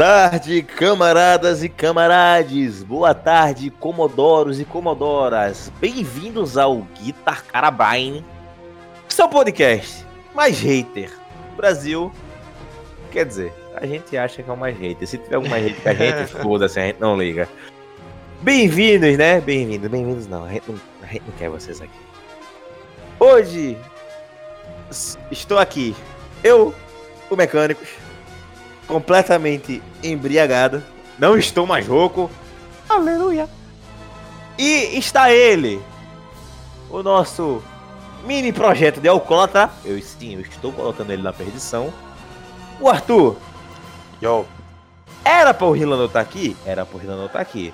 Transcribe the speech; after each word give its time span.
tarde, 0.00 0.62
camaradas 0.62 1.62
e 1.62 1.68
camarades. 1.68 2.82
Boa 2.82 3.12
tarde, 3.12 3.68
comodoros 3.68 4.58
e 4.58 4.64
comodoras. 4.64 5.70
Bem-vindos 5.78 6.56
ao 6.56 6.78
Guitar 6.98 7.44
Carabine, 7.44 8.24
seu 9.10 9.28
podcast 9.28 10.02
mais 10.34 10.58
hater 10.58 11.10
do 11.50 11.56
Brasil. 11.58 12.10
Quer 13.10 13.26
dizer, 13.26 13.52
a 13.74 13.84
gente 13.84 14.16
acha 14.16 14.42
que 14.42 14.48
é 14.48 14.52
o 14.54 14.56
mais 14.56 14.74
hater. 14.78 15.06
Se 15.06 15.18
tiver 15.18 15.36
algum 15.36 15.50
mais 15.50 15.66
hater 15.66 15.82
que 15.82 15.88
a 15.90 15.92
gente, 15.92 16.32
foda-se, 16.42 16.80
a 16.80 16.86
gente 16.86 16.98
não 16.98 17.18
liga. 17.18 17.46
Bem-vindos, 18.40 19.18
né? 19.18 19.38
Bem-vindos, 19.38 19.90
bem-vindos 19.90 20.26
não. 20.26 20.46
A 20.46 20.48
gente 20.48 20.64
não, 20.66 20.80
a 21.02 21.06
gente 21.12 21.24
não 21.26 21.36
quer 21.36 21.50
vocês 21.50 21.78
aqui. 21.78 22.00
Hoje 23.18 23.76
estou 25.30 25.58
aqui, 25.58 25.94
eu, 26.42 26.74
o 27.28 27.36
Mecânicos, 27.36 27.99
completamente 28.90 29.80
embriagado. 30.02 30.82
Não 31.16 31.38
estou 31.38 31.64
mais 31.66 31.86
rouco. 31.86 32.28
Aleluia. 32.88 33.48
E 34.58 34.98
está 34.98 35.32
ele, 35.32 35.80
o 36.90 37.02
nosso 37.02 37.62
mini 38.26 38.52
projeto 38.52 39.00
de 39.00 39.08
alcoólatra. 39.08 39.70
Eu 39.84 40.00
sim, 40.02 40.34
eu 40.34 40.40
estou 40.40 40.72
colocando 40.72 41.12
ele 41.12 41.22
na 41.22 41.32
perdição. 41.32 41.92
O 42.80 42.88
Arthur. 42.88 43.36
Yo. 44.20 44.44
Era 45.24 45.54
para 45.54 45.66
o 45.66 45.72
Rilano 45.72 46.06
estar 46.06 46.20
aqui? 46.20 46.56
Era 46.66 46.84
para 46.84 46.96
o 46.96 47.00
Rilano 47.00 47.26
estar 47.26 47.40
aqui. 47.40 47.72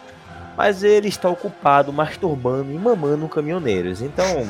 Mas 0.56 0.82
ele 0.82 1.08
está 1.08 1.28
ocupado 1.28 1.92
masturbando 1.92 2.70
e 2.70 2.78
mamando 2.78 3.28
caminhoneiros. 3.28 4.02
Então, 4.02 4.46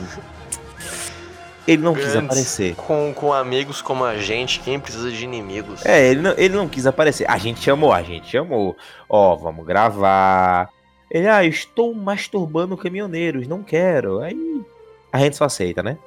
ele 1.66 1.82
não 1.82 1.92
Grandes, 1.92 2.12
quis 2.12 2.22
aparecer. 2.22 2.74
Com, 2.76 3.12
com 3.14 3.32
amigos 3.32 3.82
como 3.82 4.04
a 4.04 4.16
gente, 4.18 4.60
quem 4.60 4.78
precisa 4.78 5.10
de 5.10 5.24
inimigos? 5.24 5.84
É, 5.84 6.08
ele 6.10 6.20
não, 6.20 6.30
ele 6.32 6.54
não 6.54 6.68
quis 6.68 6.86
aparecer. 6.86 7.28
A 7.28 7.36
gente 7.38 7.60
chamou, 7.60 7.92
a 7.92 8.02
gente 8.02 8.30
chamou. 8.30 8.76
Ó, 9.08 9.34
vamos 9.34 9.66
gravar. 9.66 10.70
Ele, 11.10 11.28
ah, 11.28 11.44
estou 11.44 11.92
masturbando 11.94 12.76
caminhoneiros, 12.76 13.48
não 13.48 13.62
quero. 13.62 14.20
Aí 14.20 14.64
a 15.12 15.18
gente 15.18 15.36
só 15.36 15.44
aceita, 15.44 15.82
né? 15.82 15.98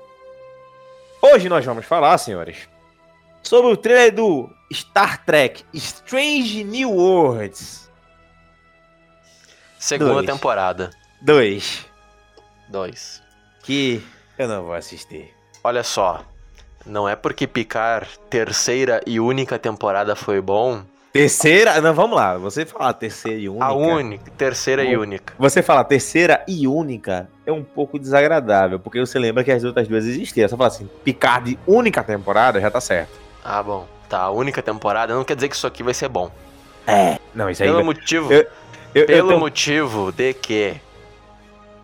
Hoje 1.21 1.49
nós 1.49 1.65
vamos 1.65 1.85
falar, 1.85 2.17
senhores, 2.17 2.69
sobre 3.43 3.71
o 3.71 3.75
trailer 3.75 4.13
do 4.13 4.49
Star 4.71 5.25
Trek 5.25 5.65
Strange 5.73 6.63
New 6.63 6.91
Worlds. 6.91 7.89
Segunda 9.77 10.13
Dois. 10.13 10.25
temporada. 10.25 10.91
Dois. 11.21 11.85
Dois. 12.69 13.21
Que 13.63 14.01
eu 14.37 14.47
não 14.47 14.63
vou 14.63 14.73
assistir. 14.73 15.38
Olha 15.63 15.83
só, 15.83 16.23
não 16.85 17.07
é 17.07 17.15
porque 17.15 17.45
picar 17.45 18.07
terceira 18.29 19.01
e 19.05 19.19
única 19.19 19.59
temporada 19.59 20.15
foi 20.15 20.39
bom. 20.39 20.81
Terceira? 21.11 21.81
Não, 21.81 21.93
vamos 21.93 22.15
lá. 22.15 22.37
Você 22.37 22.65
fala 22.65 22.93
terceira 22.93 23.39
e 23.39 23.49
única. 23.49 23.65
A 23.65 23.73
única, 23.73 24.31
terceira 24.37 24.83
e 24.83 24.95
única. 24.95 25.33
Você 25.37 25.61
fala 25.61 25.83
terceira 25.83 26.43
e 26.47 26.67
única 26.67 27.27
é 27.45 27.51
um 27.51 27.63
pouco 27.63 27.99
desagradável, 27.99 28.79
porque 28.79 28.99
você 28.99 29.17
lembra 29.19 29.43
que 29.43 29.51
as 29.51 29.63
outras 29.63 29.87
duas 29.87 30.05
existiam. 30.05 30.47
Você 30.47 30.55
fala 30.55 30.67
assim, 30.67 30.89
picar 31.03 31.43
de 31.43 31.57
única 31.67 32.03
temporada 32.03 32.61
já 32.61 32.69
tá 32.69 32.79
certo. 32.79 33.19
Ah, 33.43 33.61
bom. 33.61 33.87
Tá, 34.07 34.29
única 34.29 34.61
temporada 34.61 35.13
não 35.13 35.23
quer 35.23 35.35
dizer 35.35 35.49
que 35.49 35.55
isso 35.55 35.67
aqui 35.67 35.83
vai 35.83 35.93
ser 35.93 36.09
bom. 36.09 36.31
É. 36.87 37.19
Não, 37.33 37.49
isso 37.49 37.61
aí. 37.63 37.69
Pelo 37.69 37.77
vai... 37.77 37.85
motivo. 37.85 38.31
Eu, 38.31 38.47
eu, 38.95 39.05
pelo 39.05 39.19
eu 39.19 39.27
tenho... 39.27 39.39
motivo 39.39 40.11
de 40.11 40.33
que 40.33 40.75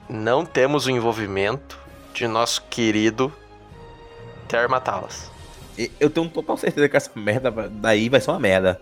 não 0.10 0.46
temos 0.46 0.86
o 0.86 0.92
envolvimento 0.92 1.78
de 2.14 2.28
nosso 2.28 2.64
querido 2.70 3.34
Ter 4.56 4.70
matá-las. 4.70 5.30
Eu 6.00 6.10
tenho 6.10 6.30
total 6.30 6.56
certeza 6.56 6.88
que 6.88 6.96
essa 6.96 7.12
merda 7.14 7.52
daí 7.70 8.08
vai 8.08 8.22
ser 8.22 8.32
uma 8.32 8.40
merda. 8.40 8.80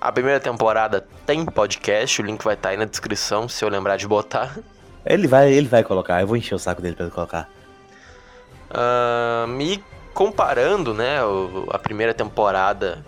A 0.00 0.10
primeira 0.10 0.40
temporada 0.40 1.06
tem 1.26 1.44
podcast, 1.44 2.22
o 2.22 2.24
link 2.24 2.42
vai 2.42 2.54
estar 2.54 2.68
tá 2.68 2.72
aí 2.72 2.76
na 2.78 2.86
descrição, 2.86 3.48
se 3.48 3.62
eu 3.62 3.68
lembrar 3.68 3.98
de 3.98 4.08
botar. 4.08 4.58
Ele 5.04 5.28
vai, 5.28 5.52
ele 5.52 5.68
vai 5.68 5.84
colocar, 5.84 6.20
eu 6.22 6.26
vou 6.26 6.36
encher 6.36 6.54
o 6.54 6.58
saco 6.58 6.80
dele 6.80 6.94
pra 6.94 7.04
ele 7.04 7.14
colocar. 7.14 7.50
Uh, 8.70 9.46
me 9.46 9.84
comparando, 10.14 10.94
né, 10.94 11.18
a 11.70 11.78
primeira 11.78 12.14
temporada 12.14 13.04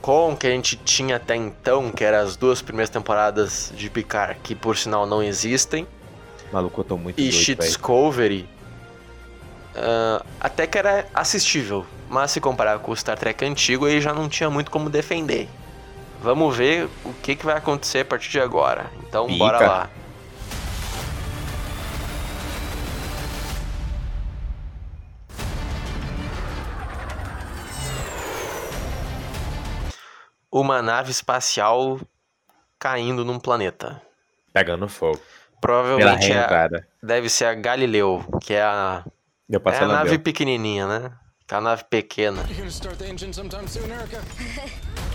com 0.00 0.32
o 0.32 0.36
que 0.36 0.46
a 0.46 0.50
gente 0.50 0.76
tinha 0.76 1.16
até 1.16 1.34
então, 1.34 1.90
que 1.90 2.04
eram 2.04 2.18
as 2.18 2.36
duas 2.36 2.62
primeiras 2.62 2.88
temporadas 2.88 3.72
de 3.74 3.90
Picard, 3.90 4.38
que 4.44 4.54
por 4.54 4.76
sinal 4.76 5.06
não 5.06 5.20
existem. 5.22 5.86
Maluco, 6.52 6.80
eu 6.80 6.84
tô 6.84 6.96
muito 6.96 7.20
E 7.20 7.32
Shit 7.32 7.60
Discovery, 7.60 8.48
Uh, 9.76 10.24
até 10.40 10.66
que 10.66 10.78
era 10.78 11.06
assistível, 11.12 11.84
mas 12.08 12.30
se 12.30 12.40
comparar 12.40 12.78
com 12.78 12.92
o 12.92 12.96
Star 12.96 13.18
Trek 13.18 13.44
antigo, 13.44 13.84
aí 13.84 14.00
já 14.00 14.14
não 14.14 14.26
tinha 14.26 14.48
muito 14.48 14.70
como 14.70 14.88
defender. 14.88 15.48
Vamos 16.22 16.56
ver 16.56 16.88
o 17.04 17.12
que, 17.12 17.36
que 17.36 17.44
vai 17.44 17.58
acontecer 17.58 18.00
a 18.00 18.04
partir 18.06 18.30
de 18.30 18.40
agora. 18.40 18.86
Então, 19.06 19.26
Pica. 19.26 19.38
bora 19.38 19.60
lá. 19.60 19.90
Uma 30.50 30.80
nave 30.80 31.10
espacial 31.10 32.00
caindo 32.78 33.26
num 33.26 33.38
planeta. 33.38 34.00
Pegando 34.54 34.88
fogo. 34.88 35.20
Provavelmente 35.60 36.32
é, 36.32 36.46
deve 37.02 37.28
ser 37.28 37.44
a 37.44 37.54
Galileu, 37.54 38.24
que 38.40 38.54
é 38.54 38.62
a 38.62 39.04
eu 39.48 39.62
é 39.64 39.78
a 39.78 39.86
nave 39.86 40.18
pequenininha, 40.18 40.86
né? 40.86 41.12
É 41.48 41.54
a 41.54 41.60
nave 41.60 41.84
pequena. 41.84 42.42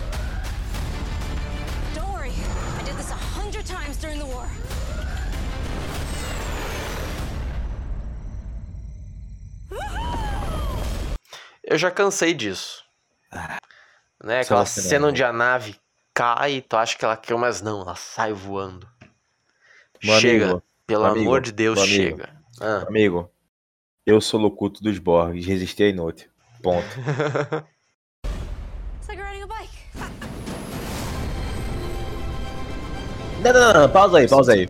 Eu 11.71 11.77
já 11.77 11.89
cansei 11.89 12.33
disso. 12.33 12.83
Ah, 13.31 13.57
né? 14.21 14.41
Aquela 14.41 14.65
cena 14.65 15.07
onde 15.07 15.23
a 15.23 15.31
nave 15.31 15.79
cai, 16.13 16.61
tu 16.61 16.75
acha 16.75 16.97
que 16.97 17.05
ela 17.05 17.15
caiu, 17.15 17.37
mas 17.37 17.61
não, 17.61 17.81
ela 17.81 17.95
sai 17.95 18.33
voando. 18.33 18.85
Meu 20.03 20.19
chega, 20.19 20.45
amigo, 20.45 20.63
pelo 20.85 21.05
amigo, 21.05 21.21
amor 21.21 21.39
de 21.39 21.53
Deus, 21.53 21.79
chega. 21.79 22.29
Ah. 22.59 22.83
Amigo, 22.89 23.31
eu 24.06 24.19
sou 24.22 24.39
locuto 24.39 24.84
dos 24.84 24.97
Borgs, 25.00 25.45
resisti 25.45 25.84
a 25.84 25.89
inútil. 25.89 26.29
Ponto. 26.62 26.85
não, 33.44 33.53
não, 33.53 33.73
não, 33.73 33.90
pausa 33.91 34.19
aí, 34.19 34.28
pausa 34.28 34.53
aí. 34.53 34.69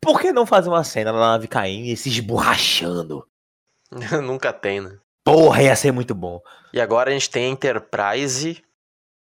Por 0.00 0.20
que 0.20 0.32
não 0.32 0.44
fazer 0.44 0.68
uma 0.68 0.82
cena 0.82 1.12
na 1.12 1.18
nave 1.20 1.46
caindo 1.46 1.86
e 1.86 1.96
se 1.96 2.08
esborrachando? 2.08 3.26
Nunca 4.22 4.52
tem, 4.52 4.80
né? 4.80 4.98
Porra, 5.24 5.62
ia 5.62 5.76
ser 5.76 5.92
muito 5.92 6.14
bom. 6.14 6.40
E 6.72 6.80
agora 6.80 7.10
a 7.10 7.12
gente 7.12 7.30
tem 7.30 7.46
a 7.46 7.48
Enterprise 7.48 8.62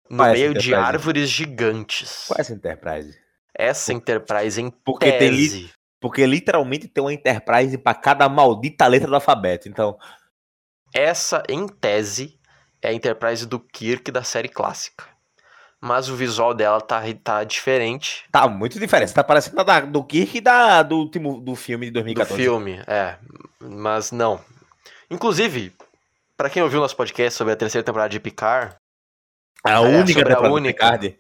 no 0.09 0.17
Qual 0.17 0.29
é 0.29 0.33
meio 0.33 0.51
Enterprise? 0.51 0.67
de 0.69 0.73
árvores 0.75 1.29
gigantes. 1.29 2.25
Qual 2.27 2.37
é 2.37 2.41
essa 2.41 2.53
Enterprise? 2.53 3.19
Essa 3.53 3.93
Enterprise 3.93 4.61
em 4.61 4.69
Porque 4.69 5.11
tese. 5.11 5.63
tem 5.63 5.71
porque 6.03 6.25
literalmente 6.25 6.89
tem 6.89 7.01
uma 7.01 7.13
Enterprise 7.13 7.77
para 7.77 7.95
cada 7.95 8.27
maldita 8.27 8.85
letra 8.87 9.07
do 9.07 9.15
alfabeto. 9.15 9.69
Então. 9.69 9.97
Essa, 10.93 11.41
em 11.47 11.65
tese, 11.65 12.37
é 12.81 12.89
a 12.89 12.93
Enterprise 12.93 13.45
do 13.45 13.57
Kirk 13.57 14.11
da 14.11 14.21
série 14.21 14.49
clássica. 14.49 15.05
Mas 15.79 16.09
o 16.09 16.15
visual 16.17 16.53
dela 16.53 16.81
tá, 16.81 17.01
tá 17.23 17.45
diferente. 17.45 18.25
Tá 18.29 18.49
muito 18.49 18.77
diferente. 18.77 19.13
Tá 19.13 19.23
parecendo 19.23 19.61
a 19.61 19.63
da, 19.63 19.79
do 19.79 20.03
Kirk 20.03 20.39
e 20.39 20.41
da, 20.41 20.83
do 20.83 20.97
último 20.97 21.39
do 21.39 21.55
filme 21.55 21.85
de 21.85 21.93
2014. 21.93 22.33
Do 22.33 22.43
filme, 22.43 22.83
é. 22.85 23.15
Mas 23.61 24.11
não. 24.11 24.41
Inclusive, 25.09 25.73
para 26.35 26.49
quem 26.49 26.61
ouviu 26.61 26.81
nosso 26.81 26.97
podcast 26.97 27.37
sobre 27.37 27.53
a 27.53 27.55
terceira 27.55 27.85
temporada 27.85 28.09
de 28.09 28.19
Picard. 28.19 28.75
A 29.63 29.71
é, 29.71 29.79
única 29.79 30.19
temporada 30.19 30.47
a 30.49 30.51
única, 30.51 30.97
de 30.97 31.11
Picard 31.11 31.19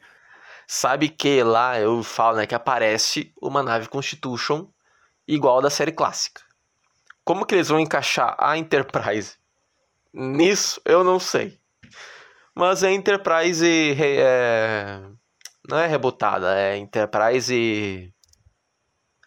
sabe 0.67 1.07
que 1.07 1.41
lá 1.41 1.79
eu 1.79 2.03
falo 2.03 2.37
né, 2.37 2.45
que 2.45 2.55
aparece 2.55 3.31
uma 3.41 3.63
nave 3.63 3.87
Constitution 3.87 4.67
igual 5.33 5.61
da 5.61 5.69
série 5.69 5.91
clássica. 5.91 6.41
Como 7.23 7.45
que 7.45 7.55
eles 7.55 7.69
vão 7.69 7.79
encaixar 7.79 8.35
a 8.39 8.57
Enterprise 8.57 9.37
nisso, 10.13 10.79
eu 10.85 11.03
não 11.03 11.19
sei. 11.19 11.59
Mas 12.55 12.83
a 12.83 12.91
Enterprise 12.91 13.65
é... 13.99 15.01
não 15.67 15.79
é 15.79 15.87
rebotada, 15.87 16.55
é 16.55 16.77
Enterprise 16.77 18.13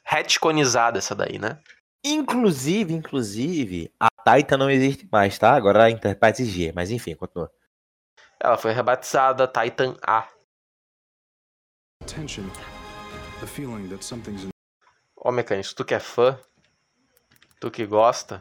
retconizada 0.04 0.98
essa 0.98 1.14
daí, 1.14 1.38
né? 1.38 1.60
Inclusive, 2.04 2.94
inclusive, 2.94 3.92
a 3.98 4.08
Titan 4.22 4.58
não 4.58 4.70
existe 4.70 5.08
mais, 5.10 5.36
tá? 5.36 5.54
Agora 5.54 5.84
a 5.84 5.90
Enterprise 5.90 6.44
G, 6.44 6.72
mas 6.72 6.92
enfim, 6.92 7.16
continua. 7.16 7.50
Ela 8.38 8.56
foi 8.56 8.72
rebatizada 8.72 9.48
Titan 9.48 9.96
A. 10.06 10.28
Ó, 15.26 15.32
Mecânico, 15.32 15.74
tu 15.74 15.84
que 15.84 15.92
é 15.92 15.98
fã, 15.98 16.38
tu 17.58 17.68
que 17.68 17.84
gosta, 17.84 18.40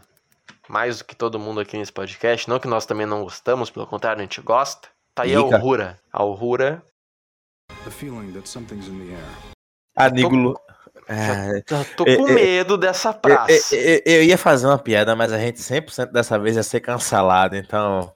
mais 0.70 1.00
do 1.00 1.06
que 1.06 1.16
todo 1.16 1.40
mundo 1.40 1.60
aqui 1.60 1.76
nesse 1.76 1.92
podcast, 1.92 2.48
não 2.48 2.60
que 2.60 2.68
nós 2.68 2.86
também 2.86 3.08
não 3.08 3.24
gostamos, 3.24 3.72
pelo 3.72 3.88
contrário, 3.88 4.20
a 4.20 4.24
gente 4.24 4.40
gosta. 4.40 4.88
Tá 5.16 5.24
aí 5.24 5.34
a 5.36 5.42
Pica. 5.44 5.56
Aurora. 5.58 6.00
A 6.14 6.22
Aurora. 6.22 6.84
The 7.86 7.90
feeling 7.90 8.32
that 8.34 8.48
something's 8.48 8.88
in 8.88 9.00
the 9.08 9.14
air. 9.16 9.26
Anígulo. 9.98 10.60
Ah, 11.10 11.60
Já 11.68 11.84
tô 11.98 12.04
É, 12.06 12.18
com 12.18 12.30
é, 12.30 12.34
medo 12.34 12.78
dessa 12.78 13.10
eu, 13.10 13.14
praça. 13.16 13.76
eu- 13.76 14.02
eu 14.06 14.24
ia 14.24 14.38
fazer 14.38 14.68
uma 14.68 14.78
piada, 14.78 15.16
mas 15.16 15.34
a 15.34 15.40
gente 15.40 15.60
100% 15.62 16.12
dessa 16.12 16.38
vez 16.38 16.56
ia 16.56 16.62
ser 16.62 16.82
cancelado, 16.82 17.56
então. 17.56 18.15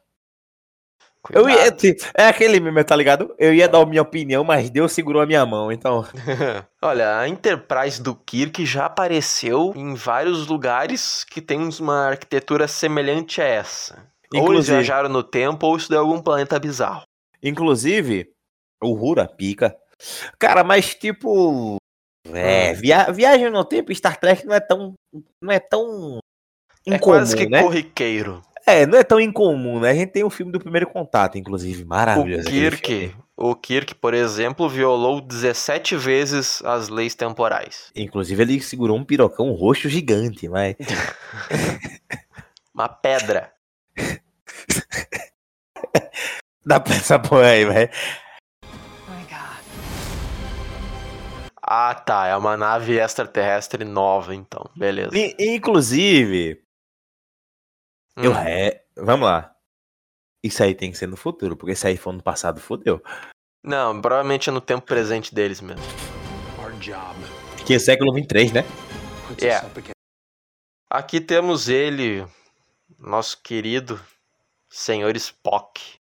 Eu 1.32 1.50
ia, 1.50 1.70
tipo, 1.72 2.04
é 2.18 2.28
aquele 2.28 2.60
meme, 2.60 2.84
tá 2.84 2.96
ligado? 2.96 3.36
Eu 3.38 3.54
ia 3.54 3.68
dar 3.68 3.80
a 3.82 3.86
minha 3.86 4.02
opinião, 4.02 4.44
mas 4.44 4.70
Deus 4.70 4.92
segurou 4.94 5.22
a 5.22 5.26
minha 5.26 5.46
mão, 5.46 5.72
então. 5.72 6.06
Olha, 6.82 7.18
a 7.20 7.28
Enterprise 7.28 8.02
do 8.02 8.16
Kirk 8.16 8.66
já 8.66 8.86
apareceu 8.86 9.74
em 9.76 9.94
vários 9.96 10.48
lugares 10.48 11.24
que 11.26 11.42
tem 11.42 11.70
uma 11.80 12.08
arquitetura 12.08 12.68
semelhante 12.68 13.42
a 13.42 13.46
essa. 13.46 13.96
Ou 14.34 14.40
eles 14.40 14.44
Inclusive- 14.44 14.74
viajaram 14.78 15.10
no 15.10 15.22
tempo, 15.24 15.68
ou 15.68 15.76
isso 15.76 15.90
deu 15.90 16.00
algum 16.00 16.22
planeta 16.22 16.58
bizarro. 16.60 17.04
Inclusive, 17.44 18.30
o 18.82 18.94
Rura 18.94 19.28
pica. 19.28 19.76
Cara, 20.40 20.64
mas 20.64 20.96
tipo. 20.96 21.76
É, 22.34 22.72
Hum. 22.72 22.76
via- 22.76 23.12
viagem 23.12 23.50
no 23.50 23.66
tempo, 23.66 23.94
Star 23.96 24.18
Trek 24.20 24.46
não 24.46 24.56
é 24.56 24.60
tão. 24.60 24.94
Não 25.42 25.52
é 25.52 25.60
tão. 25.60 26.20
é 26.88 26.96
Incomum, 26.96 27.00
quase 27.18 27.36
que 27.36 27.48
né? 27.50 27.62
corriqueiro. 27.64 28.42
É, 28.72 28.86
não 28.86 28.98
é 28.98 29.04
tão 29.04 29.20
incomum, 29.20 29.80
né? 29.80 29.92
A 29.92 29.94
gente 29.94 30.12
tem 30.12 30.24
o 30.24 30.30
filme 30.30 30.52
do 30.52 30.60
primeiro 30.60 30.88
contato, 30.88 31.38
inclusive. 31.38 31.84
O 31.84 31.88
Maravilhoso. 31.88 32.48
aquele 32.48 32.70
Kirk, 32.78 33.16
o 33.36 33.56
Kirk, 33.56 33.96
por 33.96 34.14
exemplo, 34.14 34.70
violou 34.70 35.22
17 35.22 35.96
vezes 35.96 36.62
as 36.64 36.90
leis 36.90 37.16
temporais. 37.16 37.92
Inclusive, 37.96 38.42
ele 38.44 38.62
segurou 38.62 38.98
um 38.98 39.04
pirocão 39.04 39.52
roxo 39.54 39.90
gigante, 39.90 40.48
mas. 40.48 40.76
Uma 42.74 42.88
pedra. 42.90 43.52
Dá 46.66 46.80
pra 46.80 46.96
essa 46.96 47.18
porra 47.18 47.48
aí, 47.48 47.66
velho. 47.66 47.90
Ah, 51.62 51.94
tá. 51.94 52.26
É 52.28 52.36
uma 52.36 52.58
nave 52.58 53.00
extraterrestre 53.00 53.86
nova, 53.86 54.34
então. 54.34 54.68
Beleza. 54.76 55.12
I- 55.16 55.36
Inclusive, 58.20 58.26
eu 58.26 58.32
Hum. 58.32 58.38
é. 58.38 58.84
Vamos 58.98 59.28
lá. 59.28 59.56
Isso 60.44 60.64
aí 60.64 60.74
tem 60.76 60.92
que 60.92 60.98
ser 60.98 61.08
no 61.08 61.18
futuro, 61.18 61.56
porque 61.56 61.76
se 61.76 61.88
aí 61.88 61.98
for 61.98 62.14
no 62.14 62.24
passado, 62.24 62.60
fodeu. 62.60 63.02
Não, 63.64 64.00
provavelmente 64.02 64.50
é 64.50 64.52
no 64.54 64.62
tempo 64.62 64.86
presente 64.86 65.34
deles 65.36 65.60
mesmo. 65.60 65.84
Que 67.66 67.74
é 67.74 67.80
século 67.80 68.14
23, 68.14 68.54
né? 68.54 68.64
puts 69.28 69.44
Yeah. 69.44 69.70
Aqui 70.90 71.22
temos 71.22 71.68
ele, 71.70 72.26
nosso 72.98 73.42
querido 73.42 74.00
senhor 74.70 75.16
Spock. 75.18 76.00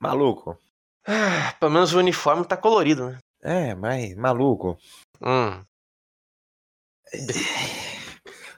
Maluco. 0.00 0.58
Ah, 1.06 1.52
pelo 1.58 1.72
menos 1.72 1.92
o 1.92 1.98
uniforme 1.98 2.44
tá 2.46 2.56
colorido, 2.56 3.10
né? 3.10 3.18
É, 3.42 3.74
mas 3.74 4.14
maluco. 4.14 4.78
Hum. 5.20 5.64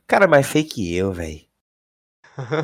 Cara, 0.07 0.29
mais 0.29 0.47
feio 0.47 0.69
que 0.69 0.95
eu, 0.95 1.13
velho. 1.13 1.45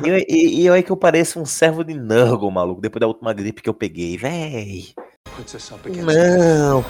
E, 0.05 0.25
e, 0.27 0.61
e 0.61 0.65
eu 0.65 0.73
é 0.73 0.81
que 0.83 0.91
eu 0.91 0.97
pareço 0.97 1.39
um 1.39 1.45
servo 1.45 1.83
de 1.83 1.93
Nurgle, 1.93 2.51
maluco, 2.51 2.81
depois 2.81 2.99
da 2.99 3.07
última 3.07 3.33
gripe 3.33 3.61
que 3.61 3.69
eu 3.69 3.73
peguei, 3.73 4.17
véi. 4.17 4.93
Não. 6.03 6.83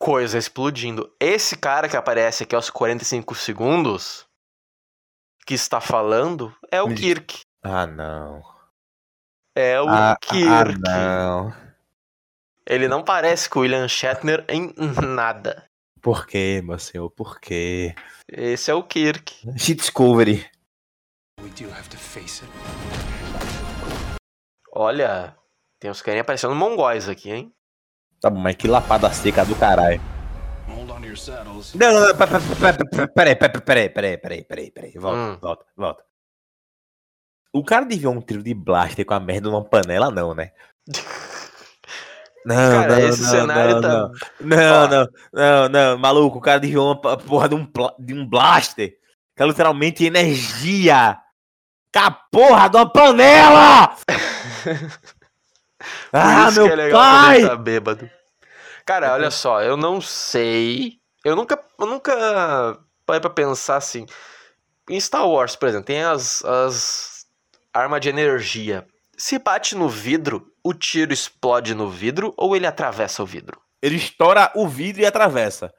Coisa 0.00 0.38
explodindo. 0.38 1.12
Esse 1.20 1.56
cara 1.56 1.88
que 1.88 1.96
aparece 1.96 2.44
aqui 2.44 2.54
aos 2.54 2.70
45 2.70 3.34
segundos, 3.34 4.26
que 5.46 5.54
está 5.54 5.80
falando, 5.80 6.54
é 6.72 6.80
o 6.82 6.94
Kirk. 6.94 7.40
Ah, 7.62 7.86
não. 7.86 8.42
É 9.54 9.80
o 9.80 9.88
Ah, 9.88 10.12
ah, 10.12 10.16
Kirk. 10.16 10.78
não. 10.80 11.52
Ele 12.66 12.86
não 12.86 13.02
parece 13.02 13.48
com 13.48 13.60
o 13.60 13.62
William 13.62 13.88
Shatner 13.88 14.44
em 14.48 14.72
nada. 15.14 15.67
Por 16.08 16.26
quê, 16.26 16.62
meu 16.64 16.78
senhor? 16.78 17.10
Por 17.10 17.38
quê? 17.38 17.94
Esse 18.26 18.70
é 18.70 18.74
o 18.74 18.82
Kirk. 18.82 19.46
Shit 19.58 19.74
Discovery. 19.82 20.42
We 21.42 21.50
do 21.50 21.70
have 21.70 21.86
to 21.90 21.98
face 21.98 22.42
it. 22.42 22.52
Olha, 24.72 25.36
tem 25.78 25.90
uns 25.90 26.00
carinha 26.00 26.24
parecendo 26.24 26.54
mongóis 26.54 27.10
aqui, 27.10 27.30
hein? 27.30 27.54
Tá 28.22 28.30
bom, 28.30 28.38
mas 28.38 28.56
que 28.56 28.66
lapada 28.66 29.12
seca 29.12 29.44
do 29.44 29.54
caralho. 29.56 30.00
Não, 30.66 31.92
não, 31.92 32.00
não, 32.08 32.16
pe- 32.16 32.26
pe- 32.26 32.72
pe- 32.72 32.84
pe- 32.88 33.08
peraí, 33.12 33.36
peraí, 33.36 33.60
peraí, 33.60 33.88
peraí, 33.90 34.16
peraí, 34.18 34.44
peraí, 34.44 34.70
peraí, 34.70 34.92
volta, 34.96 35.18
Hum. 35.18 35.38
volta, 35.42 35.66
volta. 35.76 36.04
O 37.52 37.62
cara 37.62 37.84
desviou 37.84 38.14
um 38.14 38.22
tiro 38.22 38.42
de 38.42 38.54
blaster 38.54 39.04
com 39.04 39.12
a 39.12 39.20
merda 39.20 39.50
numa 39.50 39.62
panela, 39.62 40.10
não, 40.10 40.34
né? 40.34 40.52
Não, 42.48 42.80
Cara, 42.80 42.98
não, 42.98 43.08
esse 43.10 43.22
não, 43.22 43.28
cenário 43.28 43.74
não, 43.74 43.80
tá. 43.82 43.88
não. 43.88 44.10
Não, 44.40 45.08
não, 45.34 45.68
não, 45.68 45.98
maluco, 45.98 46.38
o 46.38 46.40
cara 46.40 46.58
desviou 46.58 46.86
uma 46.86 47.16
porra 47.18 47.46
de 47.46 47.54
um, 47.54 47.70
de 47.98 48.14
um 48.14 48.26
blaster, 48.26 48.94
que 49.36 49.42
é 49.42 49.46
literalmente 49.46 50.06
energia, 50.06 51.18
com 51.92 52.00
a 52.00 52.10
porra 52.10 52.70
de 52.70 52.76
uma 52.78 52.90
panela! 52.90 53.94
Ah, 56.12 56.50
meu 56.50 56.66
é 56.66 56.90
pai! 56.90 57.46
tá 57.46 57.54
bêbado. 57.54 58.10
Cara, 58.84 59.12
olha 59.12 59.30
só, 59.30 59.62
eu 59.62 59.76
não 59.76 60.00
sei. 60.00 60.94
Eu 61.24 61.36
nunca, 61.36 61.62
eu 61.78 61.86
nunca 61.86 62.80
parei 63.06 63.20
pra 63.20 63.30
pensar 63.30 63.76
assim. 63.76 64.04
Em 64.90 64.98
Star 64.98 65.28
Wars, 65.28 65.54
por 65.54 65.68
exemplo, 65.68 65.86
tem 65.86 66.02
as, 66.02 66.44
as 66.44 67.26
armas 67.72 68.00
de 68.00 68.08
energia. 68.08 68.84
Se 69.18 69.36
bate 69.36 69.74
no 69.74 69.88
vidro, 69.88 70.52
o 70.62 70.72
tiro 70.72 71.12
explode 71.12 71.74
no 71.74 71.90
vidro 71.90 72.32
ou 72.36 72.54
ele 72.54 72.68
atravessa 72.68 73.20
o 73.20 73.26
vidro? 73.26 73.60
Ele 73.82 73.96
estoura 73.96 74.52
o 74.54 74.68
vidro 74.68 75.02
e 75.02 75.06
atravessa. 75.06 75.74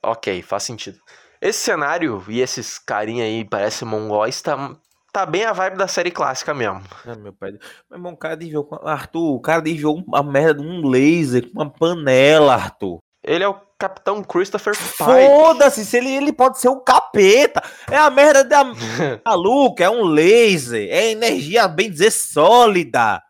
Ok, 0.00 0.40
faz 0.42 0.62
sentido. 0.62 1.00
Esse 1.40 1.58
cenário 1.58 2.22
e 2.28 2.40
esses 2.40 2.78
carinha 2.78 3.24
aí, 3.24 3.44
parece 3.44 3.84
mongóis, 3.84 4.40
tá, 4.40 4.76
tá 5.12 5.26
bem 5.26 5.44
a 5.44 5.52
vibe 5.52 5.78
da 5.78 5.88
série 5.88 6.12
clássica 6.12 6.54
mesmo. 6.54 6.80
Ah, 7.04 7.16
meu 7.16 7.32
pai. 7.32 7.50
Meu 7.90 7.98
irmão, 7.98 8.12
o 8.12 8.16
cara 8.16 8.36
desviou. 8.36 8.68
Arthur, 8.84 9.34
o 9.34 9.40
cara 9.40 9.60
desviou 9.60 9.96
uma 10.06 10.22
merda 10.22 10.62
de 10.62 10.68
um 10.68 10.88
laser 10.88 11.50
com 11.50 11.60
uma 11.60 11.70
panela, 11.70 12.54
Arthur. 12.54 12.98
Ele 13.24 13.42
é 13.42 13.48
o 13.48 13.60
Capitão 13.78 14.24
Christopher 14.24 14.74
Pike. 14.74 14.96
Foda-se, 14.96 15.84
se 15.84 15.98
ele, 15.98 16.10
ele 16.10 16.32
pode 16.32 16.58
ser 16.58 16.68
um 16.70 16.80
capeta. 16.82 17.62
É 17.90 17.96
a 17.96 18.08
merda 18.08 18.42
da 18.42 18.64
maluco, 19.24 19.82
é 19.82 19.90
um 19.90 20.02
laser, 20.04 20.88
é 20.90 21.10
energia, 21.10 21.68
bem 21.68 21.90
dizer, 21.90 22.10
sólida. 22.10 23.22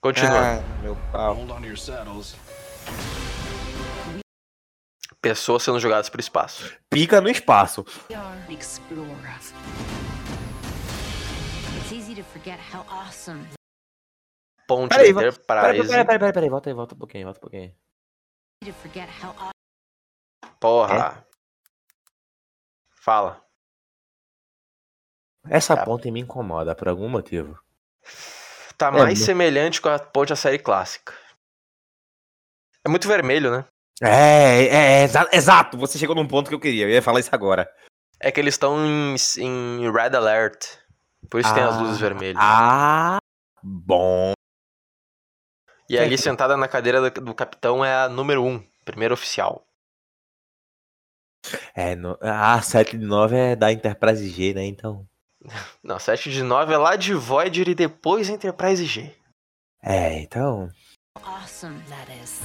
Continua. 0.00 0.58
Ah, 0.58 0.62
meu 0.80 0.96
pau. 1.10 1.34
Hold 1.34 1.50
on 1.50 1.60
to 1.60 1.66
your 1.66 1.76
saddles. 1.76 2.36
Pessoas 5.20 5.62
sendo 5.62 5.78
jogadas 5.78 6.08
pro 6.08 6.20
espaço. 6.20 6.72
Pica 6.90 7.20
no 7.20 7.28
espaço. 7.28 7.84
We 8.10 8.16
are 8.16 8.38
an 8.48 8.52
explorer. 8.52 9.38
It's 11.78 11.92
easy 11.92 12.14
to 12.16 12.24
forget 12.24 12.58
how 12.72 12.84
awesome. 12.88 13.46
Ponte 14.66 14.88
Peraí, 14.88 15.12
peraí, 15.14 15.32
peraí, 15.46 16.18
peraí, 16.18 16.32
peraí, 16.32 16.48
volta 16.48 16.70
aí, 16.70 16.74
volta 16.74 16.94
um 16.94 16.98
pouquinho, 16.98 17.24
volta 17.24 17.38
um 17.38 17.42
pouquinho. 17.42 17.72
To 18.64 18.72
forget 18.72 19.08
how 19.22 19.30
awesome. 19.30 19.50
Porra. 20.60 21.26
Fala. 22.90 23.42
Essa 25.48 25.74
Tá. 25.76 25.84
ponte 25.84 26.08
me 26.10 26.20
incomoda 26.20 26.74
por 26.74 26.88
algum 26.88 27.08
motivo. 27.08 27.58
Tá 28.78 28.88
É, 28.88 28.90
mais 28.92 29.18
semelhante 29.18 29.80
com 29.80 29.88
a 29.88 29.98
ponte 29.98 30.28
da 30.28 30.36
série 30.36 30.58
clássica. 30.58 31.12
É 32.84 32.88
muito 32.88 33.08
vermelho, 33.08 33.50
né? 33.50 33.64
É, 34.00 34.64
é, 34.64 35.00
é, 35.00 35.02
exa- 35.04 35.28
exato, 35.32 35.76
você 35.76 35.98
chegou 35.98 36.14
num 36.14 36.26
ponto 36.26 36.48
que 36.48 36.54
eu 36.54 36.60
queria, 36.60 36.84
eu 36.86 36.90
ia 36.90 37.02
falar 37.02 37.20
isso 37.20 37.34
agora. 37.34 37.68
É 38.20 38.30
que 38.30 38.38
eles 38.40 38.54
estão 38.54 38.76
em, 38.86 39.16
em 39.38 39.90
Red 39.90 40.16
Alert. 40.16 40.64
Por 41.28 41.40
isso 41.40 41.52
tem 41.54 41.62
as 41.62 41.76
luzes 41.80 41.96
Ah, 41.96 42.00
vermelhas. 42.00 42.42
Ah, 42.42 43.18
bom. 43.62 44.32
E 45.88 45.98
ali 45.98 46.16
sentada 46.16 46.56
na 46.56 46.68
cadeira 46.68 47.10
do, 47.10 47.20
do 47.20 47.34
capitão 47.34 47.84
é 47.84 47.94
a 47.94 48.08
número 48.08 48.42
1, 48.42 48.48
um, 48.48 48.64
primeiro 48.84 49.14
oficial. 49.14 49.66
É, 51.74 51.96
no, 51.96 52.16
a 52.20 52.60
7 52.62 52.96
de 52.96 53.04
9 53.04 53.36
é 53.36 53.56
da 53.56 53.72
Enterprise 53.72 54.28
G, 54.28 54.54
né? 54.54 54.64
Então. 54.64 55.06
Não, 55.82 55.98
7 55.98 56.30
de 56.30 56.42
9 56.42 56.72
é 56.72 56.78
lá 56.78 56.96
de 56.96 57.14
Voyager 57.14 57.68
e 57.68 57.74
depois 57.74 58.28
Enterprise 58.28 58.84
G. 58.84 59.12
É, 59.82 60.20
então. 60.20 60.70
Awesome 61.22 61.82
that 61.88 62.10
is. 62.22 62.40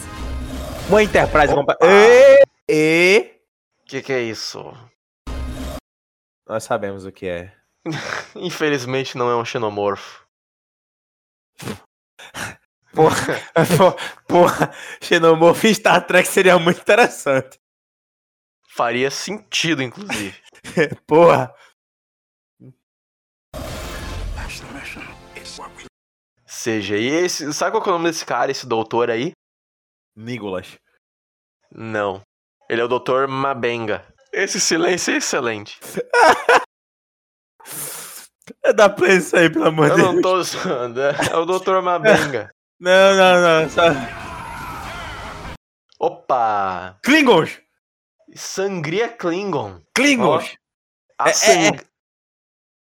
Uma 0.89 1.03
Enterprise 1.03 1.53
Opa! 1.53 1.77
E, 1.81 2.43
e. 2.67 3.37
Que 3.85 4.01
que 4.01 4.11
é 4.11 4.21
isso? 4.21 4.73
Nós 6.47 6.63
sabemos 6.63 7.05
o 7.05 7.11
que 7.11 7.27
é. 7.27 7.53
Infelizmente 8.35 9.17
não 9.17 9.29
é 9.29 9.35
um 9.35 9.45
xenomorfo. 9.45 10.25
Porra, 12.97 13.37
porra, 14.27 14.73
Xenomorph 14.99 15.63
em 15.65 15.73
Star 15.75 16.03
Trek 16.07 16.27
seria 16.27 16.57
muito 16.57 16.81
interessante. 16.81 17.59
Faria 18.69 19.11
sentido, 19.11 19.83
inclusive. 19.83 20.35
Porra. 21.05 21.53
Seja, 26.45 26.97
e 26.97 27.05
esse. 27.05 27.53
Sabe 27.53 27.71
qual 27.71 27.83
que 27.83 27.89
é 27.89 27.91
o 27.91 27.97
nome 27.97 28.09
desse 28.09 28.25
cara, 28.25 28.49
esse 28.49 28.65
doutor 28.65 29.11
aí? 29.11 29.31
Nicolas. 30.15 30.75
Não. 31.71 32.21
Ele 32.67 32.81
é 32.81 32.83
o 32.83 32.87
doutor 32.87 33.27
Mabenga. 33.27 34.03
Esse 34.33 34.59
silêncio 34.59 35.13
é 35.13 35.17
excelente. 35.17 35.79
É 38.63 38.71
da 38.71 38.89
play 38.89 39.17
isso 39.17 39.35
aí, 39.35 39.49
pelo 39.49 39.65
amor 39.65 39.89
Eu 39.89 39.95
de 39.95 40.01
não 40.01 40.13
Deus. 40.13 40.23
tô 40.23 40.43
zoando. 40.43 41.01
É 41.01 41.35
o 41.35 41.43
doutor 41.45 41.81
Mabenga. 41.81 42.49
Não, 42.79 43.15
não, 43.15 43.61
não. 43.63 43.69
Só... 43.69 43.81
Opa! 45.99 46.97
Klingons! 47.03 47.59
Sangria 48.35 49.09
Klingon. 49.09 49.81
Klingons! 49.95 50.55
A 51.17 51.29
É, 51.29 51.33
sang- 51.33 51.79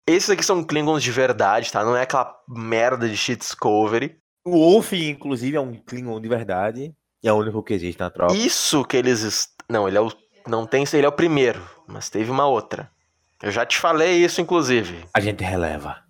Esses 0.09 0.31
aqui 0.31 0.43
são 0.45 0.65
Klingons 0.65 1.03
de 1.03 1.11
verdade, 1.11 1.71
tá? 1.71 1.85
Não 1.85 1.97
é 1.97 2.03
aquela 2.03 2.35
merda 2.49 3.09
de 3.09 3.17
shit 3.17 3.39
discovery. 3.39 4.19
O 4.45 4.53
Wolf, 4.53 4.93
inclusive, 4.93 5.57
é 5.57 5.61
um 5.61 5.75
Klingon 5.75 6.21
de 6.21 6.29
verdade. 6.29 6.95
E 7.23 7.29
é 7.29 7.33
o 7.33 7.37
único 7.37 7.63
que 7.63 7.75
existe 7.75 7.99
na 8.01 8.11
tropa. 8.11 8.35
Isso 8.35 8.85
que 8.85 8.97
eles. 8.97 9.23
est- 9.23 9.53
Não, 9.69 9.87
ele 9.89 9.97
é 9.99 10.01
o. 10.01 10.11
Não 10.47 10.67
tem. 10.67 10.85
Ele 10.93 11.07
é 11.07 11.09
o 11.09 11.13
primeiro, 11.13 11.63
mas 11.87 12.09
teve 12.11 12.31
uma 12.31 12.47
outra. 12.47 12.91
Eu 13.43 13.51
já 13.51 13.65
te 13.67 13.79
falei 13.79 14.23
isso, 14.25 14.41
inclusive. 14.41 15.05
A 15.13 15.21
gente 15.21 15.43
releva. 15.43 16.03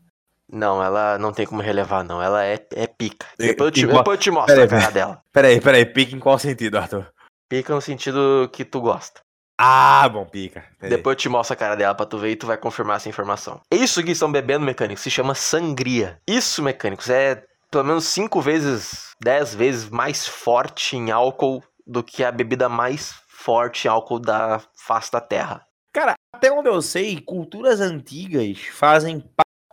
Não, 0.54 0.82
ela 0.82 1.18
não 1.18 1.32
tem 1.32 1.46
como 1.46 1.60
relevar, 1.60 2.04
não. 2.04 2.22
Ela 2.22 2.44
é, 2.44 2.54
é 2.74 2.86
pica. 2.86 3.26
E- 3.38 3.48
Depois 3.48 3.68
eu 3.68 3.70
te, 3.72 3.80
igual- 3.82 3.98
depois 3.98 4.18
eu 4.18 4.22
te 4.22 4.30
mostro 4.30 4.54
Peraí, 4.54 4.64
a 4.66 4.68
cara 4.80 4.92
dela. 4.92 5.22
Peraí, 5.32 5.60
peraí. 5.60 5.84
Pica 5.86 6.14
em 6.14 6.20
qual 6.20 6.38
sentido, 6.38 6.78
Arthur? 6.78 7.06
Pica 7.48 7.74
no 7.74 7.80
sentido 7.80 8.48
que 8.52 8.64
tu 8.64 8.80
gosta. 8.80 9.20
Ah, 9.58 10.08
bom, 10.08 10.24
pica. 10.24 10.64
Entendi. 10.76 10.96
Depois 10.96 11.14
eu 11.14 11.18
te 11.18 11.28
mostro 11.28 11.54
a 11.54 11.56
cara 11.56 11.74
dela 11.76 11.94
pra 11.94 12.06
tu 12.06 12.18
ver 12.18 12.30
e 12.30 12.36
tu 12.36 12.46
vai 12.46 12.56
confirmar 12.56 12.96
essa 12.96 13.08
informação. 13.08 13.60
Isso 13.70 14.02
que 14.02 14.10
estão 14.12 14.30
bebendo, 14.30 14.64
mecânicos, 14.64 15.02
se 15.02 15.10
chama 15.10 15.34
sangria. 15.34 16.18
Isso, 16.26 16.62
mecânicos, 16.62 17.08
é 17.10 17.44
pelo 17.70 17.84
menos 17.84 18.04
5 18.06 18.40
vezes, 18.40 19.10
10 19.22 19.54
vezes 19.54 19.88
mais 19.90 20.26
forte 20.26 20.96
em 20.96 21.10
álcool 21.10 21.62
do 21.86 22.02
que 22.02 22.22
a 22.24 22.30
bebida 22.32 22.68
mais 22.68 23.14
forte 23.28 23.86
em 23.86 23.90
álcool 23.90 24.18
da 24.20 24.60
face 24.76 25.10
da 25.12 25.20
Terra. 25.20 25.64
Cara, 25.92 26.14
até 26.34 26.50
onde 26.50 26.68
eu 26.68 26.80
sei, 26.82 27.20
culturas 27.20 27.80
antigas 27.80 28.58
fazem 28.72 29.22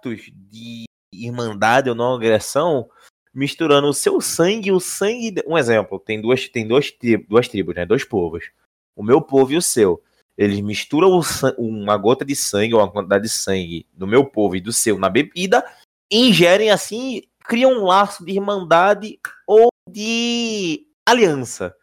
pactos 0.02 0.32
de 0.50 0.86
irmandade 1.14 1.90
ou 1.90 1.96
não 1.96 2.16
agressão, 2.16 2.90
misturando 3.34 3.88
o 3.88 3.94
seu 3.94 4.20
sangue 4.20 4.70
e 4.70 4.72
o 4.72 4.80
sangue. 4.80 5.36
Um 5.46 5.58
exemplo, 5.58 6.00
tem 6.00 6.20
duas, 6.20 6.48
tem 6.48 6.68
duas, 6.68 6.92
duas 7.28 7.48
tribos, 7.48 7.76
né? 7.76 7.86
Dois 7.86 8.04
povos. 8.04 8.52
O 8.96 9.04
meu 9.04 9.22
povo 9.22 9.54
e 9.54 9.58
o 9.58 9.62
seu. 9.62 10.04
Eles 10.38 10.60
misturam 10.60 11.20
uma 11.58 11.98
gota 11.98 12.26
de 12.26 12.36
sangue 12.36 12.74
ou 12.74 12.82
uma 12.82 12.92
quantidade 12.92 13.24
de 13.24 13.30
sangue 13.30 13.88
do 13.94 14.08
meu 14.08 14.26
povo 14.26 14.56
e 14.56 14.62
do 14.62 14.74
seu 14.74 14.98
na 14.98 15.10
bebida, 15.10 15.64
ingerem 16.10 16.72
assim, 16.72 17.24
criam 17.42 17.72
um 17.72 17.86
laço 17.86 18.26
de 18.26 18.32
irmandade 18.32 19.20
ou 19.46 19.70
de 19.90 20.88
aliança. 21.06 21.76